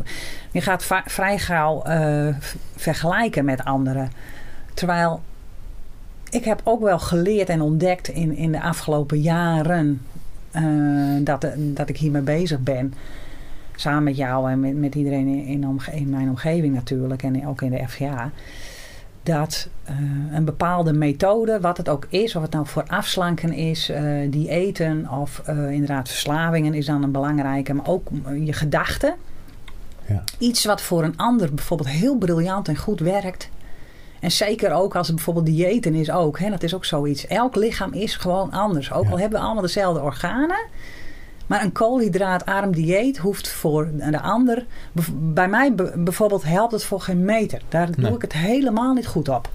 Je 0.52 0.62
gaat 0.62 0.88
vrij 1.06 1.38
gauw 1.38 1.84
eh, 1.84 2.28
vergelijken 2.76 3.46
met 3.46 3.64
anderen. 3.64 4.12
Terwijl 4.74 5.22
ik 6.34 6.46
heb 6.46 6.62
ook 6.64 6.82
wel 6.82 7.00
geleerd 7.00 7.50
en 7.50 7.62
ontdekt 7.62 8.08
in, 8.08 8.36
in 8.36 8.52
de 8.52 8.62
afgelopen 8.62 9.22
jaren 9.22 10.02
eh, 10.52 10.64
dat, 11.20 11.48
dat 11.58 11.90
ik 11.90 11.98
hiermee 11.98 12.22
bezig 12.22 12.60
ben. 12.60 12.94
Samen 13.76 14.04
met 14.04 14.18
jou 14.18 14.52
en 14.52 14.60
met, 14.60 14.78
met 14.78 14.96
iedereen 14.96 15.28
in, 15.28 15.46
in, 15.46 15.68
omge- 15.68 15.96
in 15.96 16.10
mijn 16.10 16.30
omgeving 16.30 16.74
natuurlijk 16.74 17.24
en 17.24 17.48
ook 17.48 17.62
in 17.62 17.72
de 17.72 17.88
FGA. 17.88 18.32
Dat 19.24 19.68
eh, 19.84 19.96
een 20.32 20.46
bepaalde 20.46 20.94
methode, 20.94 21.60
wat 21.60 21.78
het 21.78 21.90
ook 21.90 22.06
is, 22.10 22.36
of 22.36 22.42
het 22.42 22.52
nou 22.52 22.68
voor 22.68 22.84
afslanken 22.88 23.54
is, 23.54 23.90
eh 23.90 24.04
diëten 24.30 25.10
of 25.10 25.42
inderdaad 25.48 26.10
verslavingen 26.10 26.74
is 26.74 26.86
dan 26.86 27.04
een 27.04 27.12
belangrijke, 27.12 27.74
maar 27.74 27.88
ook 27.88 28.08
je 28.44 28.54
gedachten. 28.54 29.16
Ja. 30.08 30.24
Iets 30.38 30.66
wat 30.66 30.82
voor 30.82 31.04
een 31.04 31.18
ander 31.18 31.54
bijvoorbeeld 31.54 31.90
heel 31.90 32.18
briljant 32.18 32.68
en 32.68 32.78
goed 32.78 33.00
werkt, 33.00 33.50
en 34.24 34.32
zeker 34.32 34.72
ook 34.74 34.96
als 34.96 35.08
het 35.08 35.16
bijvoorbeeld 35.16 35.46
diëten 35.46 35.94
is 35.96 36.12
ook. 36.12 36.40
Hè, 36.40 36.50
dat 36.50 36.64
is 36.64 36.76
ook 36.76 36.86
zoiets. 36.86 37.28
Elk 37.28 37.56
lichaam 37.56 37.94
is 37.94 38.16
gewoon 38.16 38.52
anders. 38.52 38.92
Ook 38.92 39.04
Ja. 39.04 39.10
al 39.10 39.20
hebben 39.20 39.40
we 39.40 39.46
allemaal 39.46 39.64
dezelfde 39.64 40.02
organen. 40.02 40.66
Maar 41.48 41.64
een 41.64 41.72
koolhydraatarm 41.72 42.72
dieet 42.72 43.18
hoeft 43.18 43.48
voor 43.50 43.90
de 44.12 44.20
ander... 44.20 44.66
Bij 45.14 45.48
mij 45.48 45.74
be- 45.76 45.94
bijvoorbeeld 45.98 46.44
helpt 46.44 46.72
het 46.72 46.84
voor 46.84 47.02
geen 47.02 47.26
meter. 47.26 47.62
Daar 47.70 47.90
doe 47.96 48.16
ik 48.16 48.22
het 48.22 48.34
helemaal 48.34 48.94
niet 48.94 49.08
goed 49.08 49.30
op. 49.30 49.50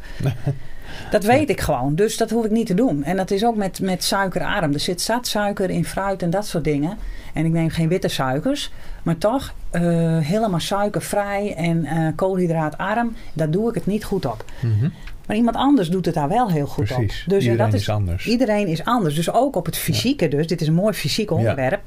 Dat 1.10 1.24
weet 1.24 1.50
ik 1.50 1.60
gewoon. 1.60 1.94
Dus 1.94 2.16
dat 2.16 2.30
hoef 2.30 2.44
ik 2.44 2.50
niet 2.50 2.66
te 2.66 2.74
doen. 2.74 3.04
En 3.04 3.16
dat 3.16 3.30
is 3.30 3.44
ook 3.44 3.56
met, 3.56 3.80
met 3.80 4.04
suikerarm. 4.04 4.72
Er 4.72 4.80
zit 4.80 5.00
zat 5.00 5.26
suiker 5.26 5.70
in 5.70 5.84
fruit 5.84 6.22
en 6.22 6.30
dat 6.30 6.46
soort 6.46 6.64
dingen. 6.64 6.96
En 7.34 7.44
ik 7.44 7.52
neem 7.52 7.68
geen 7.68 7.88
witte 7.88 8.08
suikers. 8.08 8.70
Maar 9.02 9.18
toch 9.18 9.52
eh, 9.70 9.82
helemaal 10.18 10.60
suikervrij 10.60 11.54
en 11.56 11.84
eh 11.84 12.06
koolhydraatarm. 12.16 13.14
Daar 13.32 13.50
doe 13.50 13.68
ik 13.68 13.74
het 13.74 13.86
niet 13.86 14.04
goed 14.04 14.26
op. 14.26 14.44
Mhm. 14.60 14.88
Maar 15.28 15.36
iemand 15.36 15.56
anders 15.56 15.88
doet 15.88 16.04
het 16.04 16.14
daar 16.14 16.28
wel 16.28 16.50
heel 16.50 16.66
goed 16.66 16.84
Precies. 16.84 17.22
op. 17.22 17.30
Dus 17.30 17.44
eh, 17.44 17.50
Iedereen 17.50 17.70
dat 17.70 17.80
is 17.80 17.88
anders. 17.88 18.26
Iedereen 18.26 18.66
is 18.66 18.84
anders. 18.84 19.14
Dus 19.14 19.32
ook 19.32 19.56
op 19.56 19.66
het 19.66 19.76
fysieke 19.76 20.28
dus. 20.28 20.46
Dit 20.46 20.60
is 20.60 20.66
een 20.66 20.74
mooi 20.74 20.92
fysiek 20.92 21.30
onderwerp. 21.30 21.80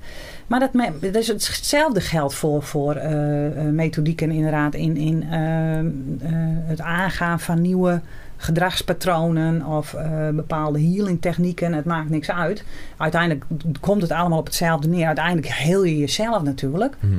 Maar 0.47 0.59
dat, 0.59 1.13
dus 1.13 1.27
hetzelfde 1.27 2.01
geldt 2.01 2.33
voor, 2.33 2.63
voor 2.63 2.95
eh, 2.95 3.45
eh, 3.45 3.73
methodieken 3.73 4.31
inderdaad 4.31 4.73
in, 4.73 4.97
in 4.97 5.23
eh, 5.23 5.79
eh, 5.79 5.85
het 6.65 6.81
aangaan 6.81 7.39
van 7.39 7.61
nieuwe 7.61 8.01
gedragspatronen 8.37 9.65
of 9.65 9.95
bepaalde 10.33 10.81
healing 10.81 11.21
technieken. 11.21 11.73
Het 11.73 11.85
maakt 11.85 12.09
niks 12.09 12.31
uit. 12.31 12.63
Uiteindelijk 12.97 13.45
komt 13.79 14.01
het 14.01 14.11
allemaal 14.11 14.39
op 14.39 14.45
hetzelfde 14.45 14.87
neer. 14.87 15.05
Uiteindelijk 15.05 15.47
heel 15.47 15.83
je 15.83 15.97
jezelf 15.97 16.43
natuurlijk. 16.43 16.95
Mhm. 16.99 17.15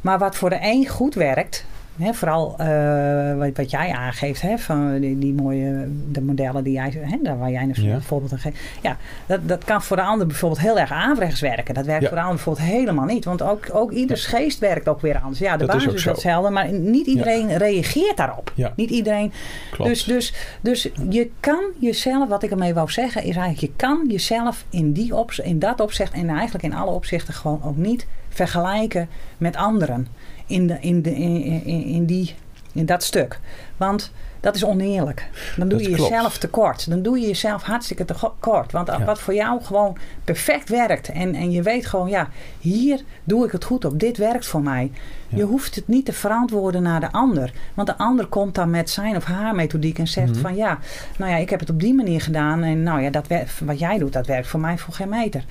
Maar 0.00 0.18
wat 0.18 0.36
voor 0.36 0.50
de 0.50 0.58
een 0.60 0.88
goed 0.88 1.14
werkt, 1.14 1.64
vooral 2.12 2.54
eh, 2.58 3.36
wat, 3.36 3.56
wat 3.56 3.70
jij 3.70 3.92
aangeeft, 3.92 4.42
hè, 4.42 4.58
van 4.58 4.98
die, 5.00 5.18
die 5.18 5.32
mooie 5.34 5.88
de 6.12 6.20
modellen 6.22 6.64
die 6.64 6.72
jij, 6.72 6.92
hè, 7.00 7.16
daar 7.22 7.38
waar 7.38 7.50
jij 7.50 7.62
een 7.62 7.74
Ja. 7.74 8.00
voorbeeld 8.00 8.32
aan 8.32 8.38
geeft. 8.38 8.58
Ja, 8.82 8.96
dat, 9.26 9.48
dat 9.48 9.64
kan 9.64 9.82
voor 9.82 9.96
de 9.96 10.02
ander 10.02 10.26
bijvoorbeeld 10.26 10.60
heel 10.60 10.78
erg 10.78 10.92
averechts 10.92 11.40
werken. 11.40 11.74
Dat 11.74 11.84
werkt 11.86 12.02
Ja. 12.02 12.08
voor 12.08 12.16
de 12.16 12.22
ander 12.22 12.36
bijvoorbeeld 12.36 12.66
helemaal 12.66 13.04
niet. 13.04 13.24
Want 13.24 13.42
ook, 13.42 13.68
ook 13.72 13.90
ieders 13.92 14.26
geest 14.26 14.58
werkt 14.58 14.88
ook 14.88 15.00
weer 15.00 15.18
anders. 15.18 15.38
Ja, 15.38 15.56
de 15.56 15.66
Dat 15.66 15.76
basis 15.76 15.94
is, 15.94 16.04
hetzelfde, 16.04 16.50
maar 16.50 16.72
niet 16.72 17.06
iedereen 17.06 17.56
reageert 17.56 18.16
daarop. 18.16 18.52
Niet 18.76 18.90
iedereen. 18.90 19.32
Klopt. 19.70 19.90
Dus, 19.90 20.04
dus, 20.04 20.34
dus 20.60 20.88
je 21.08 21.30
kan 21.40 21.62
jezelf, 21.78 22.28
wat 22.28 22.42
ik 22.42 22.50
ermee 22.50 22.74
wou 22.74 22.90
zeggen, 22.90 23.22
is 23.22 23.36
eigenlijk 23.36 23.60
je 23.60 23.72
kan 23.76 24.04
jezelf 24.08 24.64
in, 24.70 24.92
die 24.92 25.16
op, 25.16 25.32
in 25.32 25.58
dat 25.58 25.80
opzicht 25.80 26.12
en 26.12 26.28
eigenlijk 26.28 26.64
in 26.64 26.74
alle 26.74 26.90
opzichten 26.90 27.34
gewoon 27.34 27.60
ook 27.64 27.76
niet 27.76 28.06
vergelijken 28.28 29.08
met 29.38 29.56
anderen 29.56 30.06
in, 30.50 30.66
de, 30.66 30.76
in, 30.80 31.02
de, 31.02 31.14
in, 31.14 31.64
in, 31.64 31.84
in 31.84 32.04
die, 32.06 32.34
in 32.72 32.86
dat 32.86 33.02
stuk. 33.02 33.40
Want 33.76 34.12
dat 34.40 34.54
is 34.54 34.64
oneerlijk. 34.64 35.28
Dan 35.56 35.68
doe 35.68 35.78
Dat 35.78 35.88
je 35.88 35.94
klopt. 35.94 36.10
jezelf 36.10 36.38
tekort. 36.38 36.90
Dan 36.90 37.02
doe 37.02 37.20
je 37.20 37.26
jezelf 37.26 37.62
hartstikke 37.62 38.04
tekort. 38.04 38.72
Want 38.72 38.86
Ja. 38.88 39.04
wat 39.04 39.20
voor 39.20 39.34
jou 39.34 39.62
gewoon 39.62 39.96
perfect 40.24 40.68
werkt. 40.68 41.08
En, 41.08 41.34
en 41.34 41.50
je 41.50 41.62
weet 41.62 41.86
gewoon, 41.86 42.08
ja, 42.08 42.28
hier 42.60 43.00
doe 43.24 43.44
ik 43.46 43.52
het 43.52 43.64
goed 43.64 43.84
op. 43.84 44.00
Dit 44.00 44.16
werkt 44.16 44.46
voor 44.46 44.62
mij. 44.62 44.90
Ja. 45.28 45.36
Je 45.36 45.42
hoeft 45.42 45.74
het 45.74 45.88
niet 45.88 46.04
te 46.04 46.12
verantwoorden 46.12 46.82
naar 46.82 47.00
de 47.00 47.12
ander. 47.12 47.52
Want 47.74 47.88
de 47.88 47.96
ander 47.98 48.26
komt 48.26 48.54
dan 48.54 48.70
met 48.70 48.90
zijn 48.90 49.16
of 49.16 49.24
haar 49.24 49.54
methodiek 49.54 49.98
en 49.98 50.08
zegt 50.08 50.30
Mhm. 50.32 50.40
van 50.40 50.56
ja, 50.56 50.78
nou 51.18 51.30
ja, 51.30 51.36
ik 51.36 51.50
heb 51.50 51.60
het 51.60 51.70
op 51.70 51.80
die 51.80 51.94
manier 51.94 52.20
gedaan. 52.20 52.62
En 52.62 52.82
nou 52.82 53.00
ja, 53.02 53.10
dat 53.10 53.26
wat 53.64 53.78
jij 53.78 53.98
doet, 53.98 54.12
dat 54.12 54.26
werkt 54.26 54.48
voor 54.48 54.60
mij 54.60 54.78
voor 54.78 54.94
geen 54.94 55.08
meter. 55.08 55.44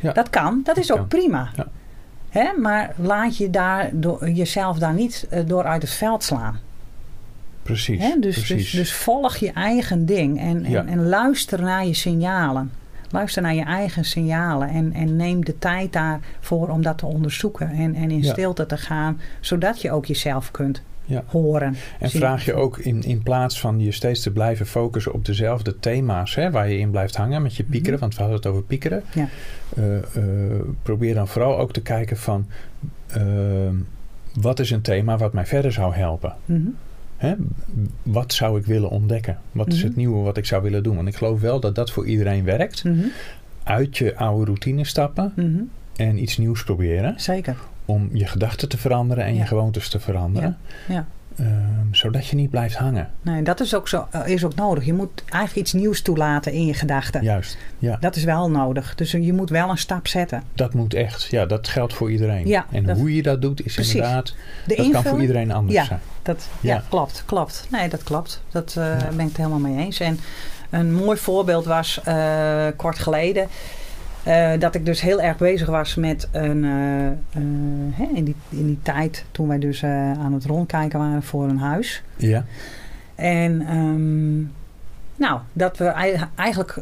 Ja. 0.00 0.12
Dat 0.12 0.30
kan, 0.30 0.60
dat 0.64 0.76
is 0.76 0.90
ook 0.92 0.98
kan. 0.98 1.06
prima. 1.08 1.50
Hè? 2.34 2.52
Maar 2.60 2.94
laat 2.96 3.36
je 3.36 3.50
daar 3.50 3.90
door, 3.92 4.30
jezelf 4.30 4.78
daar 4.78 4.94
niet 4.94 5.26
eh, 5.30 5.40
door 5.46 5.64
uit 5.64 5.82
het 5.82 5.90
veld 5.90 6.22
slaan. 6.22 6.58
Precies. 7.62 8.00
Hè? 8.02 8.16
Dus, 8.20 8.34
precies. 8.34 8.56
dus, 8.56 8.70
dus 8.70 8.92
volg 8.92 9.36
je 9.36 9.52
eigen 9.52 10.06
ding 10.06 10.38
en, 10.40 10.64
en, 10.64 10.70
Ja. 10.70 10.84
en 10.86 11.08
luister 11.08 11.62
naar 11.62 11.86
je 11.86 11.94
signalen. 11.94 12.70
Luister 13.10 13.42
naar 13.42 13.54
je 13.54 13.64
eigen 13.64 14.04
signalen 14.04 14.68
en, 14.68 14.92
en 14.92 15.16
neem 15.16 15.44
de 15.44 15.58
tijd 15.58 15.92
daarvoor 15.92 16.68
om 16.68 16.82
dat 16.82 16.98
te 16.98 17.06
onderzoeken 17.06 17.70
en, 17.70 17.94
en 17.94 18.10
in 18.10 18.22
Ja. 18.22 18.32
stilte 18.32 18.66
te 18.66 18.76
gaan, 18.76 19.20
zodat 19.40 19.80
je 19.80 19.90
ook 19.92 20.06
jezelf 20.06 20.50
kunt 20.50 20.82
Ja. 21.06 21.22
horen. 21.26 21.74
En 22.00 22.10
zien. 22.10 22.20
vraag 22.20 22.44
je 22.44 22.54
ook 22.54 22.78
in, 22.78 23.02
in 23.02 23.22
plaats 23.22 23.60
van 23.60 23.80
je 23.80 23.92
steeds 23.92 24.22
te 24.22 24.30
blijven 24.30 24.66
focussen 24.66 25.12
op 25.12 25.24
dezelfde 25.24 25.78
thema's 25.78 26.34
hè, 26.34 26.50
waar 26.50 26.68
je 26.70 26.78
in 26.78 26.90
blijft 26.90 27.16
hangen 27.16 27.42
met 27.42 27.54
je 27.56 27.64
piekeren, 27.64 27.92
Mhm. 27.92 28.00
want 28.00 28.12
we 28.14 28.18
hadden 28.20 28.36
het 28.38 28.46
over 28.46 28.62
piekeren. 28.62 29.02
Ja. 29.14 29.28
Eh, 29.76 29.96
eh, 29.96 30.60
probeer 30.82 31.14
dan 31.14 31.28
vooral 31.28 31.58
ook 31.58 31.72
te 31.72 31.82
kijken 31.82 32.16
van 32.16 32.46
ehm, 33.10 33.74
wat 34.40 34.58
is 34.60 34.70
een 34.70 34.80
thema 34.80 35.16
wat 35.16 35.32
mij 35.32 35.46
verder 35.46 35.72
zou 35.72 35.94
helpen. 35.94 36.34
Mhm. 36.44 36.60
Hè? 37.16 37.34
Wat 38.02 38.32
zou 38.32 38.58
ik 38.58 38.66
willen 38.66 38.90
ontdekken? 38.90 39.38
Wat 39.52 39.66
is 39.68 39.76
Mhm. 39.78 39.86
het 39.86 39.96
nieuwe 39.96 40.22
wat 40.22 40.36
ik 40.36 40.44
zou 40.46 40.62
willen 40.62 40.82
doen? 40.82 40.96
Want 40.96 41.08
ik 41.08 41.16
geloof 41.16 41.40
wel 41.40 41.60
dat 41.60 41.74
dat 41.74 41.90
voor 41.90 42.06
iedereen 42.06 42.44
werkt. 42.44 42.84
Uit 43.62 43.98
je 43.98 44.16
oude 44.16 44.44
routine 44.44 44.84
stappen 44.84 45.32
en 45.96 46.22
iets 46.22 46.38
nieuws 46.38 46.64
proberen. 46.64 47.14
Zeker. 47.20 47.56
Om 47.84 48.08
je 48.12 48.26
gedachten 48.26 48.68
te 48.68 48.78
veranderen 48.78 49.24
en 49.24 49.34
Ja. 49.34 49.40
je 49.40 49.46
gewoontes 49.46 49.88
te 49.88 50.00
veranderen. 50.00 50.56
Ja. 50.88 51.06
Ehm, 51.38 51.48
zodat 51.92 52.26
je 52.26 52.36
niet 52.36 52.50
blijft 52.50 52.76
hangen. 52.76 53.10
Nee, 53.22 53.42
dat 53.42 53.60
is 53.60 53.74
ook, 53.74 53.88
zo, 53.88 54.06
eh, 54.10 54.26
is 54.26 54.44
ook 54.44 54.54
nodig. 54.54 54.84
Je 54.84 54.92
moet 54.92 55.22
eigenlijk 55.28 55.56
iets 55.66 55.72
nieuws 55.72 56.00
toelaten 56.02 56.52
in 56.52 56.66
je 56.66 56.74
gedachten. 56.74 57.22
Juist. 57.22 57.58
Ja, 57.78 57.96
Dat 58.00 58.16
is 58.16 58.24
wel 58.24 58.50
nodig. 58.50 58.94
Dus 58.94 59.10
je 59.10 59.32
moet 59.32 59.50
wel 59.50 59.70
een 59.70 59.78
stap 59.78 60.06
zetten. 60.06 60.42
dat 60.54 60.74
moet 60.74 60.94
echt. 60.94 61.22
Ja, 61.24 61.46
dat 61.46 61.68
geldt 61.68 61.94
voor 61.94 62.10
iedereen. 62.10 62.46
Ja, 62.46 62.66
en 62.70 62.84
dat- 62.84 62.96
hoe 62.96 63.14
je 63.14 63.22
dat 63.22 63.42
doet 63.42 63.64
is 63.66 63.74
Precies. 63.74 63.94
inderdaad... 63.94 64.34
De 64.66 64.76
dat 64.76 64.90
kan 64.90 65.02
voor 65.02 65.20
iedereen 65.20 65.52
anders 65.52 65.74
Ja. 65.76 65.84
zijn. 65.84 66.00
Dat, 66.22 66.48
ja, 66.60 66.74
Ja. 66.74 66.82
klopt, 66.88 67.22
klopt. 67.26 67.66
Nee, 67.70 67.88
dat 67.88 68.02
klopt. 68.02 68.42
Dat 68.50 68.74
eh, 68.78 68.96
ben 69.08 69.20
ik 69.20 69.26
het 69.28 69.36
helemaal 69.36 69.58
mee 69.58 69.84
eens. 69.84 70.00
En 70.00 70.18
een 70.70 70.94
mooi 70.94 71.18
voorbeeld 71.18 71.64
was 71.64 72.00
eh, 72.04 72.66
kort 72.76 72.98
geleden... 72.98 73.48
eh, 74.24 74.52
dat 74.58 74.74
ik 74.74 74.86
dus 74.86 75.00
heel 75.00 75.20
erg 75.20 75.36
bezig 75.36 75.68
was 75.68 75.94
met 75.94 76.28
een... 76.32 76.64
eh, 76.64 77.06
eh, 77.06 77.14
hè, 77.92 78.04
in, 78.14 78.24
die, 78.24 78.34
in 78.48 78.66
die 78.66 78.78
tijd 78.82 79.24
toen 79.30 79.48
wij 79.48 79.58
dus 79.58 79.84
aan 79.84 80.32
het 80.32 80.44
rondkijken 80.44 80.98
waren 80.98 81.22
voor 81.22 81.48
een 81.48 81.58
huis. 81.58 82.02
Ja, 82.16 82.44
En 83.14 83.60
ehm, 83.66 84.38
nou, 85.16 85.40
dat 85.52 85.78
we 85.78 85.84
ei- 85.84 86.20
eigenlijk 86.34 86.76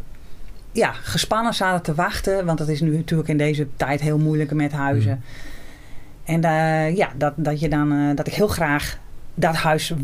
ja, 0.73 0.93
gespannen 0.93 1.55
zaten 1.55 1.83
te 1.83 1.95
wachten. 1.95 2.45
Want 2.47 2.59
dat 2.59 2.69
is 2.69 2.81
nu 2.81 2.97
natuurlijk 2.97 3.29
in 3.29 3.39
deze 3.39 3.67
tijd 3.77 4.01
heel 4.01 4.19
moeilijk 4.19 4.53
met 4.53 4.73
huizen. 4.73 5.23
Mm. 5.23 5.23
En 6.25 6.41
ja, 6.95 7.09
dat, 7.17 7.33
dat, 7.37 7.61
je 7.61 7.69
dan, 7.69 8.15
dat 8.15 8.27
ik 8.27 8.35
heel 8.35 8.49
graag 8.49 8.99
dat 9.35 9.55
huis 9.55 9.95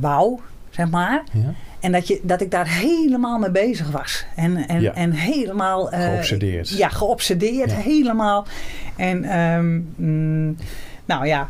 wou, 0.00 0.38
zeg 0.70 0.90
maar. 0.90 1.22
ja. 1.32 1.54
En 1.80 1.92
dat, 1.92 2.08
je, 2.08 2.20
dat 2.22 2.40
ik 2.40 2.50
daar 2.50 2.68
helemaal 2.68 3.38
mee 3.38 3.50
bezig 3.50 3.90
was. 3.90 4.24
En, 4.36 4.68
en, 4.68 4.80
Ja. 4.80 4.92
en 4.92 5.12
helemaal... 5.12 5.90
eh, 5.90 6.04
Geobsedeerd. 6.12 6.68
Ja, 6.68 6.88
geobsedeerd. 6.88 7.70
Ja. 7.70 7.76
Helemaal. 7.76 8.46
En 8.96 9.24
ehm, 9.24 9.80
mm, 9.96 10.56
nou 11.04 11.26
ja... 11.26 11.48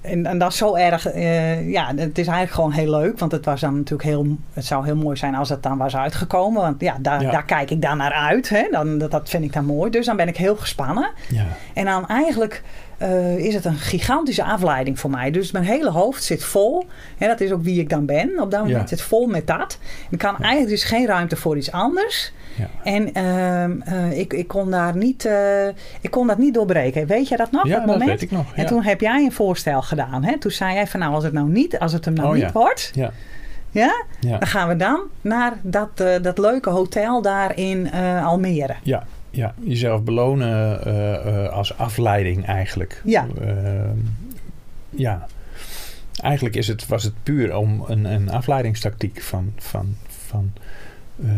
En, 0.00 0.26
en 0.26 0.38
dat 0.38 0.50
is 0.52 0.56
zo 0.58 0.74
erg, 0.74 1.06
eh, 1.06 1.70
ja, 1.70 1.86
het 1.96 2.18
is 2.18 2.26
eigenlijk 2.26 2.50
gewoon 2.52 2.72
heel 2.72 2.90
leuk. 2.90 3.18
Want 3.18 3.32
het 3.32 3.44
was 3.44 3.60
dan 3.60 3.74
natuurlijk 3.76 4.08
heel, 4.08 4.26
het 4.52 4.64
zou 4.64 4.84
heel 4.84 4.96
mooi 4.96 5.16
zijn 5.16 5.34
als 5.34 5.48
het 5.48 5.62
dan 5.62 5.78
was 5.78 5.96
uitgekomen. 5.96 6.62
Want 6.62 6.80
ja, 6.80 6.96
daar, 7.00 7.22
Ja. 7.22 7.30
daar 7.30 7.44
kijk 7.44 7.70
ik 7.70 7.82
dan 7.82 7.96
naar 7.96 8.12
uit. 8.12 8.48
Hè? 8.48 8.66
Dan, 8.70 8.98
dat, 8.98 9.10
dat 9.10 9.28
vind 9.28 9.44
ik 9.44 9.52
dan 9.52 9.64
mooi. 9.64 9.90
Dus 9.90 10.06
dan 10.06 10.16
ben 10.16 10.28
ik 10.28 10.36
heel 10.36 10.56
gespannen. 10.56 11.10
ja. 11.28 11.44
En 11.74 11.84
dan 11.84 12.06
eigenlijk 12.08 12.62
eh, 13.02 13.36
is 13.36 13.54
het 13.54 13.64
een 13.64 13.76
gigantische 13.76 14.44
afleiding 14.44 14.98
voor 15.00 15.10
mij. 15.10 15.30
Dus 15.30 15.50
mijn 15.50 15.64
hele 15.64 15.90
hoofd 15.90 16.24
zit 16.24 16.44
vol. 16.44 16.86
En 17.18 17.28
dat 17.28 17.40
is 17.40 17.52
ook 17.52 17.62
wie 17.62 17.80
ik 17.80 17.88
dan 17.88 18.06
ben. 18.06 18.40
Op 18.40 18.50
dat 18.50 18.60
moment 18.60 18.80
Ja. 18.80 18.86
zit 18.86 19.00
vol 19.02 19.26
met 19.26 19.46
dat. 19.46 19.78
Er 20.10 20.16
kan 20.16 20.36
eigenlijk 20.38 20.68
dus 20.68 20.84
geen 20.84 21.06
ruimte 21.06 21.36
voor 21.36 21.56
iets 21.56 21.72
anders. 21.72 22.32
Ja. 22.58 22.68
En 22.84 23.14
ehm, 23.14 23.80
eh, 23.80 24.18
ik, 24.18 24.32
ik, 24.32 24.48
kon 24.48 24.70
daar 24.70 24.96
niet, 24.96 25.24
eh, 25.24 25.66
ik 26.00 26.10
kon 26.10 26.26
dat 26.26 26.38
niet 26.38 26.54
doorbreken. 26.54 27.06
Weet 27.06 27.28
je 27.28 27.36
dat 27.36 27.50
nog? 27.50 27.66
ja 27.66 27.76
dat 27.76 27.86
moment? 27.86 28.04
weet 28.10 28.22
ik 28.22 28.30
nog. 28.30 28.54
En 28.54 28.66
toen 28.66 28.82
heb 28.82 29.00
jij 29.00 29.24
een 29.24 29.32
voorstel 29.32 29.82
gedaan. 29.82 30.24
Hè? 30.24 30.38
Toen 30.38 30.50
zei 30.50 30.74
jij 30.74 30.86
van 30.86 31.00
nou, 31.00 31.14
als 31.14 31.24
het 31.24 31.32
nou 31.32 31.48
niet, 31.48 31.78
als 31.78 31.92
het 31.92 32.04
hem 32.04 32.14
nou 32.14 32.28
Oh, 32.28 32.34
niet 32.34 32.52
wordt, 32.52 32.90
Ja, 32.94 33.10
ja, 33.70 34.04
ja. 34.20 34.38
dan 34.38 34.48
gaan 34.48 34.68
we 34.68 34.76
dan 34.76 35.00
naar 35.20 35.52
dat, 35.62 35.96
dat 36.22 36.38
leuke 36.38 36.70
hotel 36.70 37.22
daar 37.22 37.56
in 37.56 37.92
Almere. 38.24 38.74
Ja, 38.82 39.04
ja, 39.32 39.54
jezelf 39.64 40.02
belonen 40.02 40.84
eh, 40.84 41.44
eh, 41.44 41.52
als 41.52 41.78
afleiding 41.78 42.46
eigenlijk. 42.46 43.02
Ja. 43.04 43.26
Ehm, 43.40 43.98
ja. 44.90 45.26
Eigenlijk 46.20 46.56
is 46.56 46.68
het, 46.68 46.86
was 46.86 47.02
het 47.02 47.14
puur 47.22 47.56
om 47.56 47.84
een, 47.86 48.04
een 48.04 48.30
afleidingstactiek 48.30 49.22
van, 49.22 49.52
van, 49.56 49.96
van 50.08 50.52
eh, 51.22 51.30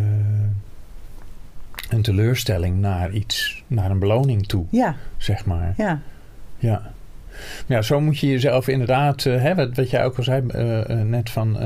een 1.88 2.02
teleurstelling 2.02 2.80
naar 2.80 3.12
iets, 3.12 3.64
naar 3.66 3.90
een 3.90 3.98
beloning 3.98 4.46
toe, 4.46 4.64
Ja, 4.70 4.96
zeg 5.16 5.44
maar. 5.44 5.74
ja, 5.76 6.00
Ja. 6.58 6.92
Ja, 7.66 7.82
zo 7.82 8.00
moet 8.00 8.18
je 8.18 8.26
jezelf 8.26 8.68
inderdaad, 8.68 9.22
hè, 9.22 9.54
wat, 9.54 9.74
wat 9.74 9.90
jij 9.90 10.04
ook 10.04 10.16
al 10.16 10.22
zei 10.22 10.42
net 11.04 11.30
van 11.30 11.56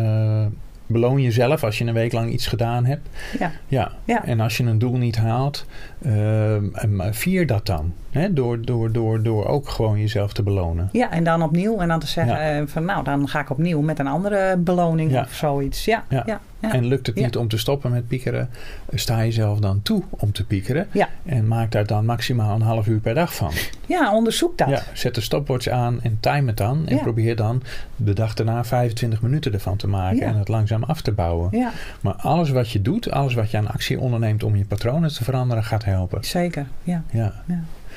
beloon 0.88 1.22
jezelf 1.22 1.64
als 1.64 1.78
je 1.78 1.84
een 1.84 1.94
week 1.94 2.12
lang 2.12 2.30
iets 2.30 2.46
gedaan 2.46 2.84
hebt. 2.84 3.08
ja, 3.38 3.52
Ja, 3.66 3.92
ja. 4.04 4.24
en 4.24 4.40
als 4.40 4.56
je 4.56 4.64
een 4.64 4.78
doel 4.78 4.96
niet 4.96 5.16
haalt, 5.16 5.66
ehm, 6.04 6.64
vier 7.12 7.46
dat 7.46 7.66
dan. 7.66 7.92
Hè? 8.10 8.32
Door, 8.32 8.64
door, 8.64 8.92
door, 8.92 9.22
door 9.22 9.46
ook 9.46 9.68
gewoon 9.68 9.98
jezelf 10.00 10.32
te 10.32 10.42
belonen. 10.42 10.88
Ja, 10.92 11.10
en 11.10 11.24
dan 11.24 11.42
opnieuw. 11.42 11.78
En 11.78 11.88
dan 11.88 12.00
te 12.00 12.06
zeggen 12.06 12.34
Ja. 12.34 12.58
eh, 12.58 12.62
van 12.66 12.84
nou, 12.84 13.04
dan 13.04 13.28
ga 13.28 13.40
ik 13.40 13.50
opnieuw 13.50 13.80
met 13.80 13.98
een 13.98 14.06
andere 14.06 14.56
beloning 14.56 15.18
of 15.18 15.32
zoiets. 15.32 15.84
Ja, 15.84 16.04
Ja. 16.08 16.40
Ja. 16.60 16.72
En 16.72 16.84
lukt 16.84 17.06
het 17.06 17.16
Ja. 17.18 17.24
niet 17.24 17.36
om 17.36 17.48
te 17.48 17.58
stoppen 17.58 17.90
met 17.90 18.08
piekeren, 18.08 18.50
sta 18.94 19.18
jezelf 19.18 19.58
dan 19.58 19.82
toe 19.82 20.02
om 20.10 20.32
te 20.32 20.44
piekeren. 20.44 20.86
Ja. 20.92 21.08
En 21.26 21.48
maak 21.48 21.70
daar 21.72 21.86
dan 21.86 22.04
maximaal 22.04 22.54
een 22.54 22.62
half 22.62 22.86
uur 22.86 23.00
per 23.00 23.14
dag 23.14 23.34
van. 23.34 23.52
Ja, 23.86 24.14
onderzoek 24.14 24.58
dat. 24.58 24.68
Ja, 24.68 24.82
zet 24.92 25.14
de 25.14 25.20
stopwatch 25.20 25.68
aan 25.68 26.02
en 26.02 26.16
time 26.20 26.46
het 26.46 26.56
dan. 26.56 26.86
En 26.86 26.98
probeer 26.98 27.36
dan 27.36 27.62
de 27.96 28.12
dag 28.12 28.34
daarna 28.34 28.64
25 28.64 29.22
minuten 29.22 29.52
ervan 29.52 29.76
te 29.76 29.88
maken 29.88 30.20
en 30.22 30.34
het 30.36 30.48
langzaam 30.48 30.82
af 30.84 31.00
te 31.02 31.12
bouwen. 31.12 31.48
Ja, 31.58 31.70
Maar 32.00 32.14
alles 32.14 32.50
wat 32.50 32.70
je 32.70 32.82
doet, 32.82 33.10
alles 33.10 33.34
wat 33.34 33.50
je 33.50 33.56
aan 33.56 33.68
actie 33.68 34.00
onderneemt 34.00 34.42
om 34.42 34.56
je 34.56 34.64
patronen 34.64 35.12
te 35.14 35.24
veranderen, 35.24 35.64
gaat 35.64 35.84
helpen. 35.84 36.24
zeker. 36.24 36.66
Ja, 36.82 37.02
Ja. 37.10 37.32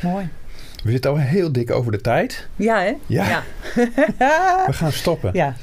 mooi. 0.01 0.29
We 0.83 0.91
zitten 0.91 1.11
al 1.11 1.17
heel 1.17 1.51
dik 1.51 1.71
over 1.71 1.91
de 1.91 2.01
tijd. 2.01 2.47
Ja, 2.55 2.79
hè? 2.81 2.93
Ja. 3.05 3.27
Ja. 3.27 3.43
We 4.67 4.73
gaan 4.73 4.91
stoppen. 4.91 5.29
ja. 5.33 5.55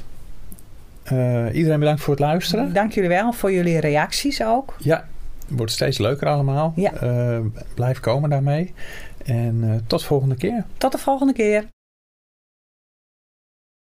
Eh, 1.09 1.55
iedereen 1.55 1.79
bedankt 1.79 2.01
voor 2.01 2.13
het 2.13 2.23
luisteren. 2.23 2.73
Dank 2.73 2.91
jullie 2.91 3.09
wel 3.09 3.33
voor 3.33 3.51
jullie 3.51 3.79
reacties 3.79 4.43
ook. 4.43 4.75
Ja, 4.77 5.05
wordt 5.47 5.71
steeds 5.71 5.97
leuker 5.97 6.27
allemaal. 6.27 6.73
Ja. 6.75 6.93
Eh, 6.93 7.39
blijf 7.73 7.99
komen 7.99 8.29
daarmee. 8.29 8.73
En 9.25 9.59
eh, 9.63 9.75
tot 9.87 10.03
volgende 10.03 10.35
keer. 10.35 10.65
Tot 10.77 10.91
de 10.91 10.97
volgende 10.97 11.33
keer. 11.33 11.65